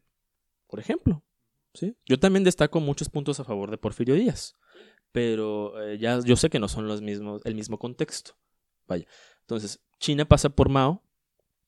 [0.68, 1.24] por ejemplo.
[1.78, 1.96] ¿Sí?
[2.06, 4.56] Yo también destaco muchos puntos a favor de Porfirio Díaz,
[5.12, 8.32] pero eh, ya yo sé que no son los mismos, el mismo contexto.
[8.88, 9.06] Vaya.
[9.42, 11.04] Entonces, China pasa por Mao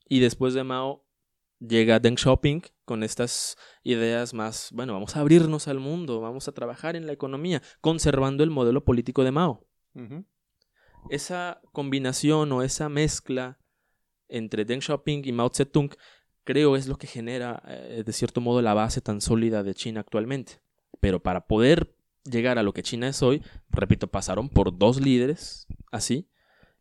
[0.07, 1.05] y después de Mao
[1.60, 6.53] llega Deng Xiaoping con estas ideas más, bueno, vamos a abrirnos al mundo, vamos a
[6.53, 9.68] trabajar en la economía, conservando el modelo político de Mao.
[11.10, 13.60] Esa combinación o esa mezcla
[14.28, 15.91] entre Deng Xiaoping y Mao Zedong
[16.52, 20.00] creo es lo que genera eh, de cierto modo la base tan sólida de China
[20.00, 20.54] actualmente.
[21.00, 21.95] Pero para poder
[22.26, 26.28] llegar a lo que China es hoy, repito, pasaron por dos líderes así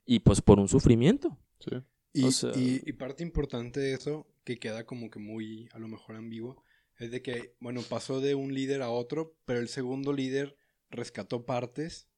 [0.06, 1.36] y pues por un sufrimiento.
[1.60, 1.76] Sí.
[2.14, 5.78] Y, O sea- y- y parte importante de eso, que queda como que muy, a
[5.78, 6.64] lo mejor ambiguo,
[6.98, 10.56] es de que, bueno, pasó de un líder a otro, pero el segundo líder
[10.90, 12.08] rescató partes.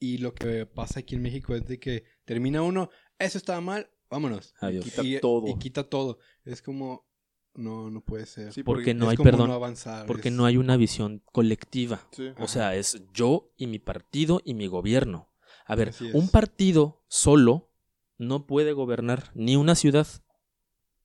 [0.00, 3.88] Y lo que pasa aquí en México es de que termina uno, eso estaba mal,
[4.12, 4.54] vámonos.
[4.60, 4.84] Adiós.
[4.84, 5.48] Quita y, todo.
[5.48, 6.18] Y quita todo.
[6.44, 7.08] Es como,
[7.54, 8.52] no, no puede ser.
[8.52, 10.06] Sí, Porque no hay perdón, no avanzar.
[10.06, 12.06] porque es- no hay una visión colectiva.
[12.12, 12.28] Sí.
[12.38, 15.32] O sea, es yo y mi partido y mi gobierno.
[15.66, 17.70] A ver, un partido solo
[18.18, 20.06] no puede gobernar ni una ciudad.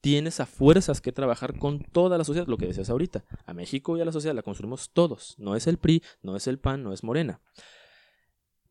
[0.01, 3.23] Tienes a fuerzas que trabajar con toda la sociedad, lo que decías ahorita.
[3.45, 5.35] A México y a la sociedad la construimos todos.
[5.37, 7.41] No es el PRI, no es el PAN, no es Morena.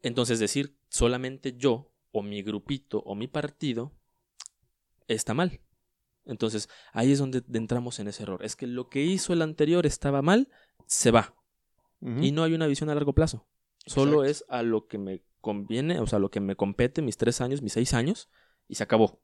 [0.03, 3.93] Entonces decir solamente yo o mi grupito o mi partido
[5.09, 5.61] está mal.
[6.25, 8.45] Entonces ahí es donde entramos en ese error.
[8.45, 10.49] Es que lo que hizo el anterior estaba mal,
[10.87, 11.35] se va.
[12.01, 13.47] Y no hay una visión a largo plazo.
[13.87, 14.31] Solo Exacto.
[14.31, 17.41] es a lo que me conviene, o sea, a lo que me compete mis tres
[17.41, 18.29] años, mis seis años,
[18.69, 19.21] y se acabó.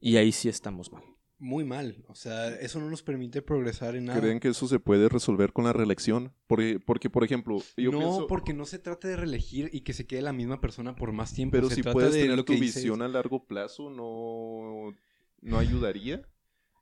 [0.00, 1.02] Y ahí sí estamos mal.
[1.40, 2.04] Muy mal.
[2.08, 4.20] O sea, eso no nos permite progresar en nada.
[4.20, 6.32] ¿Creen que eso se puede resolver con la reelección?
[6.48, 8.26] Porque, porque por ejemplo, yo no, pienso...
[8.26, 11.32] porque no se trata de reelegir y que se quede la misma persona por más
[11.32, 11.52] tiempo.
[11.52, 14.96] Pero se si trata puedes de tener lo tu que visión a largo plazo, ¿no,
[15.40, 16.22] no ayudaría?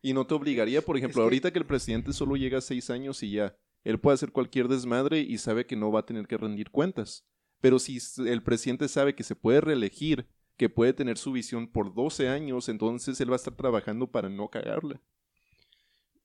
[0.00, 2.88] Y no te obligaría, por ejemplo, que- ahorita que el presidente solo llega a seis
[2.88, 6.26] años y ya, él puede hacer cualquier desmadre y sabe que no va a tener
[6.26, 7.26] que rendir cuentas.
[7.60, 10.26] Pero si el presidente sabe que se puede reelegir,
[10.56, 14.28] que puede tener su visión por 12 años, entonces él va a estar trabajando para
[14.28, 15.00] no cagarla.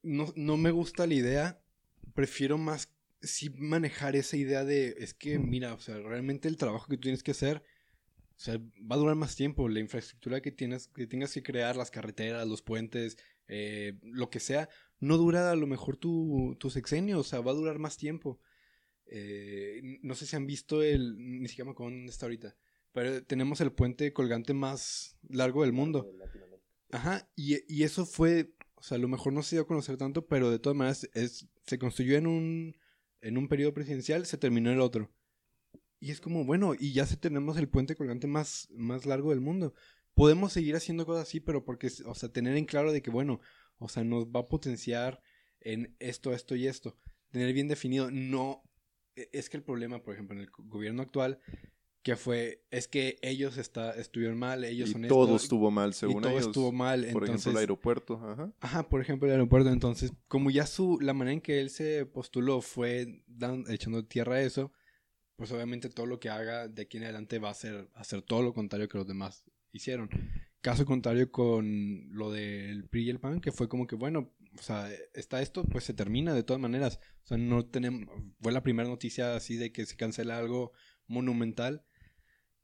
[0.03, 1.61] No, no me gusta la idea.
[2.13, 6.87] Prefiero más sí manejar esa idea de es que mira, o sea, realmente el trabajo
[6.87, 7.63] que tú tienes que hacer
[8.41, 9.69] o sea, va a durar más tiempo.
[9.69, 14.39] La infraestructura que tienes que tengas que crear, las carreteras, los puentes, eh, lo que
[14.39, 14.67] sea,
[14.99, 18.39] no dura a lo mejor tu, tu sexenio, o sea, va a durar más tiempo.
[19.05, 22.55] Eh, no sé si han visto el, ni siquiera me acuerdo dónde está ahorita,
[22.93, 26.11] pero tenemos el puente colgante más largo del mundo.
[26.91, 29.97] Ajá, y, y eso fue, o sea, a lo mejor no se dio a conocer
[29.97, 32.75] tanto, pero de todas maneras es, se construyó en un,
[33.21, 35.09] en un periodo presidencial, se terminó el otro.
[35.99, 39.39] Y es como, bueno, y ya se tenemos el puente colgante más, más largo del
[39.39, 39.73] mundo.
[40.15, 43.39] Podemos seguir haciendo cosas así, pero porque, o sea, tener en claro de que, bueno,
[43.77, 45.21] o sea, nos va a potenciar
[45.61, 46.97] en esto, esto y esto.
[47.29, 48.63] Tener bien definido, no,
[49.15, 51.39] e- es que el problema, por ejemplo, en el gobierno actual,
[52.03, 55.91] que fue, es que ellos está, estuvieron mal, ellos y son todo esto, estuvo mal
[55.91, 56.47] y según todo ellos.
[56.47, 57.27] estuvo mal, Por entonces...
[57.45, 58.13] ejemplo, el aeropuerto.
[58.15, 58.53] Ajá.
[58.59, 59.69] Ajá, por ejemplo, el aeropuerto.
[59.69, 64.35] Entonces, como ya su, la manera en que él se postuló fue dan- echando tierra
[64.35, 64.71] a eso,
[65.35, 68.41] pues obviamente todo lo que haga de aquí en adelante va a ser hacer todo
[68.41, 70.09] lo contrario que los demás hicieron.
[70.61, 74.61] Caso contrario con lo del PRI y el PAN, que fue como que, bueno, o
[74.61, 76.99] sea, está esto, pues se termina de todas maneras.
[77.23, 78.07] O sea, no tenemos,
[78.41, 80.71] fue la primera noticia así de que se cancela algo
[81.07, 81.83] monumental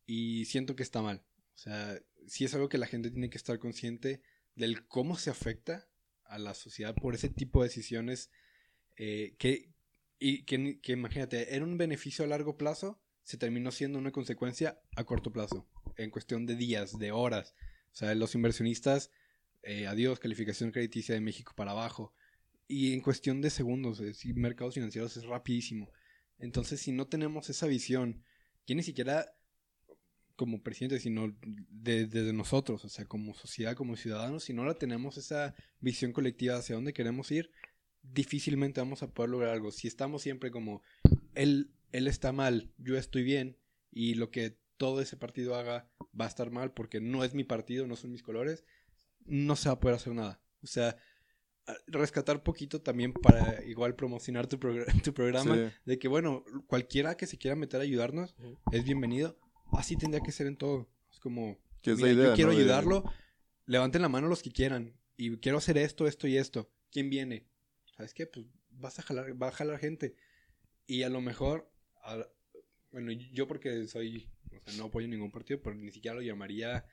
[0.08, 1.24] y siento que está mal.
[1.53, 4.22] O sea, sí es algo que la gente tiene que estar consciente
[4.55, 5.88] del cómo se afecta
[6.24, 8.32] a la sociedad por ese tipo de decisiones
[8.95, 9.70] eh, que,
[10.18, 15.03] y que, imagínate, era un beneficio a largo plazo, se terminó siendo una consecuencia a
[15.03, 17.53] corto plazo, en cuestión de días, de horas.
[17.91, 19.12] O sea, los inversionistas,
[19.64, 22.14] eh, adiós, calificación crediticia de México para abajo.
[22.68, 25.91] Y en cuestión de segundos, es mercados financieros es rapidísimo.
[26.39, 28.24] Entonces, si no tenemos esa visión,
[28.66, 29.36] que ni siquiera
[30.38, 31.35] como presidente, sino
[31.69, 36.13] de- desde nosotros, o sea, como sociedad, como ciudadanos, si no la tenemos esa visión
[36.13, 37.51] colectiva hacia dónde queremos ir,
[38.03, 39.71] difícilmente vamos a poder lograr algo.
[39.71, 40.81] Si estamos siempre como,
[41.35, 43.57] él, él está mal, yo estoy bien,
[43.91, 47.43] y lo que todo ese partido haga va a estar mal porque no es mi
[47.43, 48.63] partido, no son mis colores,
[49.25, 50.39] no se va a poder hacer nada.
[50.61, 50.97] O sea,
[51.88, 55.73] rescatar poquito también para igual promocionar tu, progr- tu programa, Sí.
[55.85, 58.35] de que bueno, cualquiera que se quiera meter a ayudarnos
[58.71, 59.38] es bienvenido.
[59.72, 60.88] Así tendría que ser en todo.
[61.11, 63.03] Es como, Que es mira, la idea, yo quiero ayudarlo,
[63.65, 64.93] levanten la mano los que quieran.
[65.18, 66.70] Y quiero hacer esto, esto y esto.
[66.91, 67.47] ¿Quién viene?
[67.95, 68.28] ¿Sabes qué?
[68.28, 70.15] Pues vas a jalar, va a jalar gente.
[70.86, 71.72] Y a lo mejor,
[72.03, 72.28] a-
[72.91, 76.86] bueno, yo porque soy, o sea, no apoyo ningún partido, pero ni siquiera lo llamaría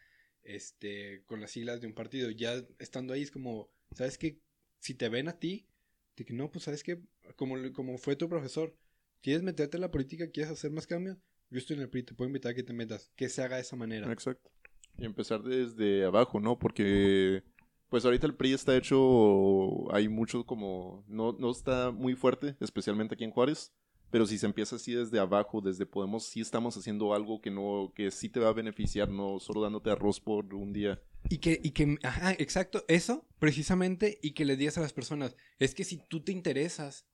[0.42, 2.30] este con las siglas de un partido.
[2.30, 4.40] Ya estando ahí es como, ¿sabes qué?
[4.80, 5.68] Si te ven a ti,
[6.16, 7.00] de que no, pues sabes qué,
[7.36, 8.76] como, como fue tu profesor,
[9.22, 10.30] ¿quieres meterte en la política?
[10.30, 11.18] ¿Quieres hacer más cambios?
[11.54, 13.54] Yo estoy en el PRI, te puedo invitar a que te metas, que se haga
[13.54, 14.10] de esa manera.
[14.12, 14.50] Exacto.
[14.98, 16.58] Y empezar desde abajo, ¿no?
[16.58, 17.44] Porque,
[17.90, 23.14] pues ahorita el PRI está hecho, hay mucho como, no, no está muy fuerte, especialmente
[23.14, 23.72] aquí en Juárez,
[24.10, 27.92] pero si se empieza así desde abajo, desde Podemos, sí estamos haciendo algo que no,
[27.94, 31.00] que sí te va a beneficiar, no solo dándote arroz por un día.
[31.30, 35.36] Y que, y que, ajá, exacto, eso, precisamente, y que le digas a las personas,
[35.60, 37.06] es que si tú te interesas,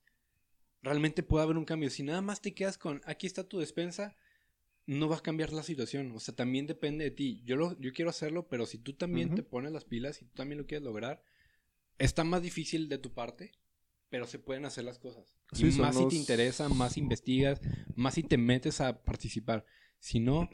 [0.81, 1.91] realmente puede haber un cambio.
[1.91, 4.17] Si nada más te quedas con, aquí está tu despensa,
[4.87, 6.13] no va a cambiar la situación.
[6.13, 7.43] O sea, también depende de ti.
[7.45, 10.35] Yo, lo, yo quiero hacerlo, pero si tú también te pones las pilas y tú
[10.35, 11.23] también lo quieres lograr,
[11.99, 13.53] está más difícil de tu parte,
[14.09, 15.37] pero se pueden hacer las cosas.
[15.53, 17.61] Sí, y más si te interesa, más investigas,
[17.95, 19.65] más si te metes a participar.
[19.99, 20.49] Si no,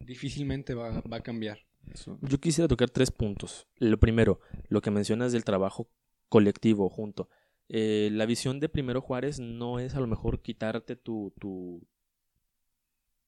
[0.00, 1.66] difícilmente va, va a cambiar.
[1.92, 2.18] Eso.
[2.22, 3.66] Yo quisiera tocar tres puntos.
[3.76, 5.90] Lo primero, lo que mencionas del trabajo
[6.28, 7.28] colectivo junto.
[7.68, 11.86] Eh, la visión de Primero Juárez no es a lo mejor quitarte tu, tu,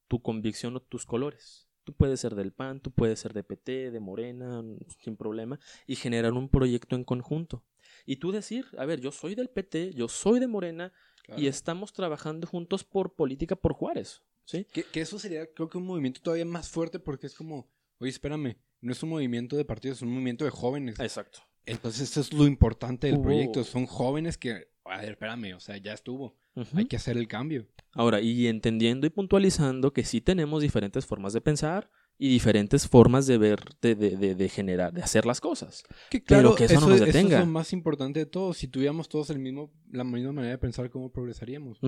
[0.09, 1.69] tu convicción o tus colores.
[1.85, 4.63] Tú puedes ser del PAN, tú puedes ser de PT, de Morena,
[5.01, 7.63] sin problema, y generar un proyecto en conjunto.
[8.07, 10.93] Y tú decir, a ver, yo soy del PT, yo soy de Morena,
[11.37, 14.23] y estamos trabajando juntos por política por Juárez.
[14.45, 14.67] ¿sí?
[14.73, 18.11] Que, que eso sería, creo que un movimiento todavía más fuerte porque es como, oye,
[18.11, 21.01] espérame, no es un movimiento de partidos, es un movimiento de jóvenes.
[21.01, 21.41] Exacto.
[21.67, 23.65] Entonces eso es lo importante del proyecto.
[23.65, 26.37] Son jóvenes que, a ver, espérame, o sea, ya estuvo.
[26.75, 27.67] Hay que hacer el cambio.
[27.95, 33.27] Ahora, y entendiendo y puntualizando que sí tenemos diferentes formas de pensar y diferentes formas
[33.27, 35.85] de ver, de, de, de, de generar, de hacer las cosas.
[36.11, 37.41] Que Pero que eso no nos es detenga.
[37.41, 38.53] lo más importante de todo.
[38.53, 41.79] Si tuviéramos todos el mismo, la misma manera de pensar, ¿cómo progresaríamos?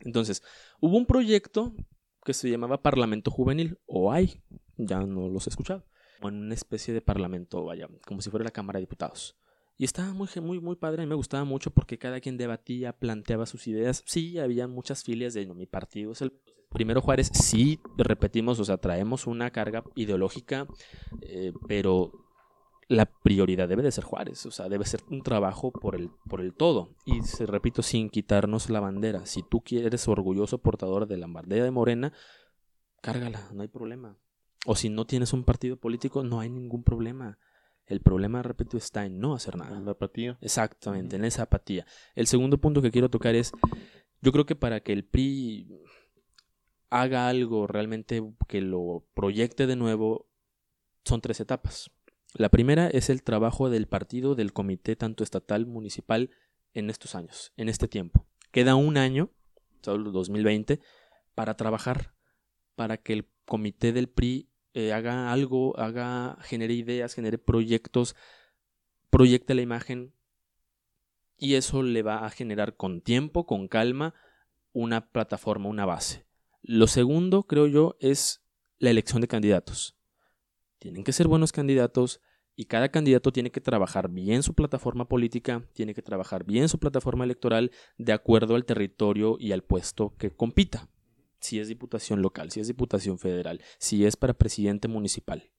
[0.00, 0.42] Entonces,
[0.80, 1.74] hubo un proyecto
[2.24, 4.42] que se llamaba Parlamento Juvenil, o hay,
[4.76, 5.84] ya no los he escuchado,
[6.20, 9.36] o en una especie de parlamento, vaya, como si fuera la Cámara de Diputados.
[9.80, 13.46] Y estaba muy, muy, muy padre, mí me gustaba mucho porque cada quien debatía, planteaba
[13.46, 14.02] sus ideas.
[14.06, 16.32] Sí, había muchas filias de no, mi partido es el
[16.68, 17.30] primero Juárez.
[17.32, 20.66] Sí, repetimos, o sea, traemos una carga ideológica,
[21.22, 22.10] eh, pero
[22.88, 26.40] la prioridad debe de ser Juárez, o sea, debe ser un trabajo por el, por
[26.40, 26.96] el todo.
[27.06, 29.26] Y se repito, sin quitarnos la bandera.
[29.26, 32.12] Si tú quieres orgulloso portador de la bandera de Morena,
[33.00, 34.18] cárgala, no hay problema.
[34.66, 37.38] O si no tienes un partido político, no hay ningún problema.
[37.88, 39.80] El problema, repito, está en no hacer nada.
[39.80, 40.38] La apatía.
[40.42, 41.86] Exactamente, en esa apatía.
[42.14, 43.52] El segundo punto que quiero tocar es,
[44.20, 45.68] yo creo que para que el PRI
[46.90, 50.28] haga algo realmente que lo proyecte de nuevo,
[51.04, 51.90] son tres etapas.
[52.34, 56.30] La primera es el trabajo del partido, del comité, tanto estatal, municipal,
[56.74, 58.26] en estos años, en este tiempo.
[58.52, 59.30] Queda un año,
[59.82, 60.80] solo 2020,
[61.34, 62.14] para trabajar,
[62.74, 68.14] para que el comité del PRI eh, haga algo, haga, genere ideas, genere proyectos,
[69.10, 70.14] proyecte la imagen
[71.36, 74.14] y eso le va a generar con tiempo, con calma,
[74.72, 76.26] una plataforma, una base.
[76.62, 78.44] Lo segundo, creo yo, es
[78.78, 79.96] la elección de candidatos.
[80.78, 82.20] Tienen que ser buenos candidatos
[82.54, 86.78] y cada candidato tiene que trabajar bien su plataforma política, tiene que trabajar bien su
[86.78, 90.88] plataforma electoral de acuerdo al territorio y al puesto que compita.
[91.40, 95.50] Si es diputación local, si es diputación federal, si es para presidente municipal.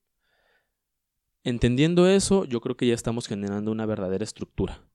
[1.42, 4.86] Entendiendo eso, yo creo que ya estamos generando una verdadera estructura.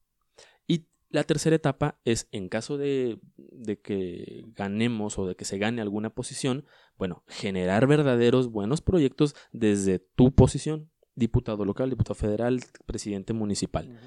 [0.67, 5.57] Y la tercera etapa es, en caso de, de, que ganemos o de que se
[5.57, 6.65] gane alguna posición,
[6.97, 13.99] bueno, generar verdaderos buenos proyectos desde tu posición, diputado local, diputado federal, presidente municipal.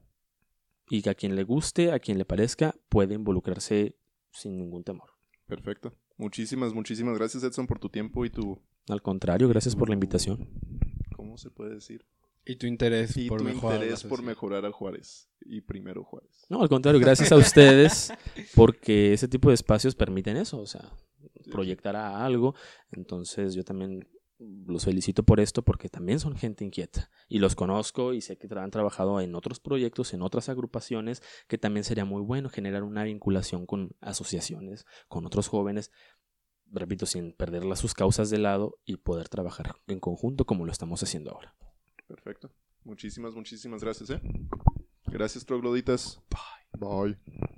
[0.89, 3.95] y que a quien le guste, a quien le parezca, puede involucrarse
[4.35, 5.11] sin ningún temor.
[5.47, 5.95] Perfecto.
[6.17, 8.61] Muchísimas, muchísimas gracias Edson por tu tiempo y tu...
[8.89, 10.49] Al contrario, gracias por la invitación.
[11.17, 12.05] ¿Cómo se puede decir?
[12.47, 13.77] Y tu interés y por tu mejorar.
[13.77, 16.45] interés por mejorar a Juárez y primero Juárez.
[16.51, 18.13] No, al contrario, gracias a ustedes
[18.55, 20.93] porque ese tipo de espacios permiten eso, o sea,
[21.51, 22.55] proyectar a algo.
[22.91, 24.07] Entonces yo también
[24.39, 28.49] los felicito por esto porque también son gente inquieta y los conozco y sé que
[28.55, 33.05] han trabajado en otros proyectos, en otras agrupaciones, que también sería muy bueno generar una
[33.05, 35.93] vinculación con asociaciones, con otros jóvenes,
[36.67, 41.03] repito, sin perder sus causas de lado y poder trabajar en conjunto como lo estamos
[41.03, 41.55] haciendo ahora.
[42.07, 42.53] Perfecto.
[42.85, 44.21] Muchísimas, muchísimas gracias, ¿eh?
[45.07, 46.21] Gracias, trogloditas.
[46.31, 47.17] Bye.
[47.17, 47.55] Bye.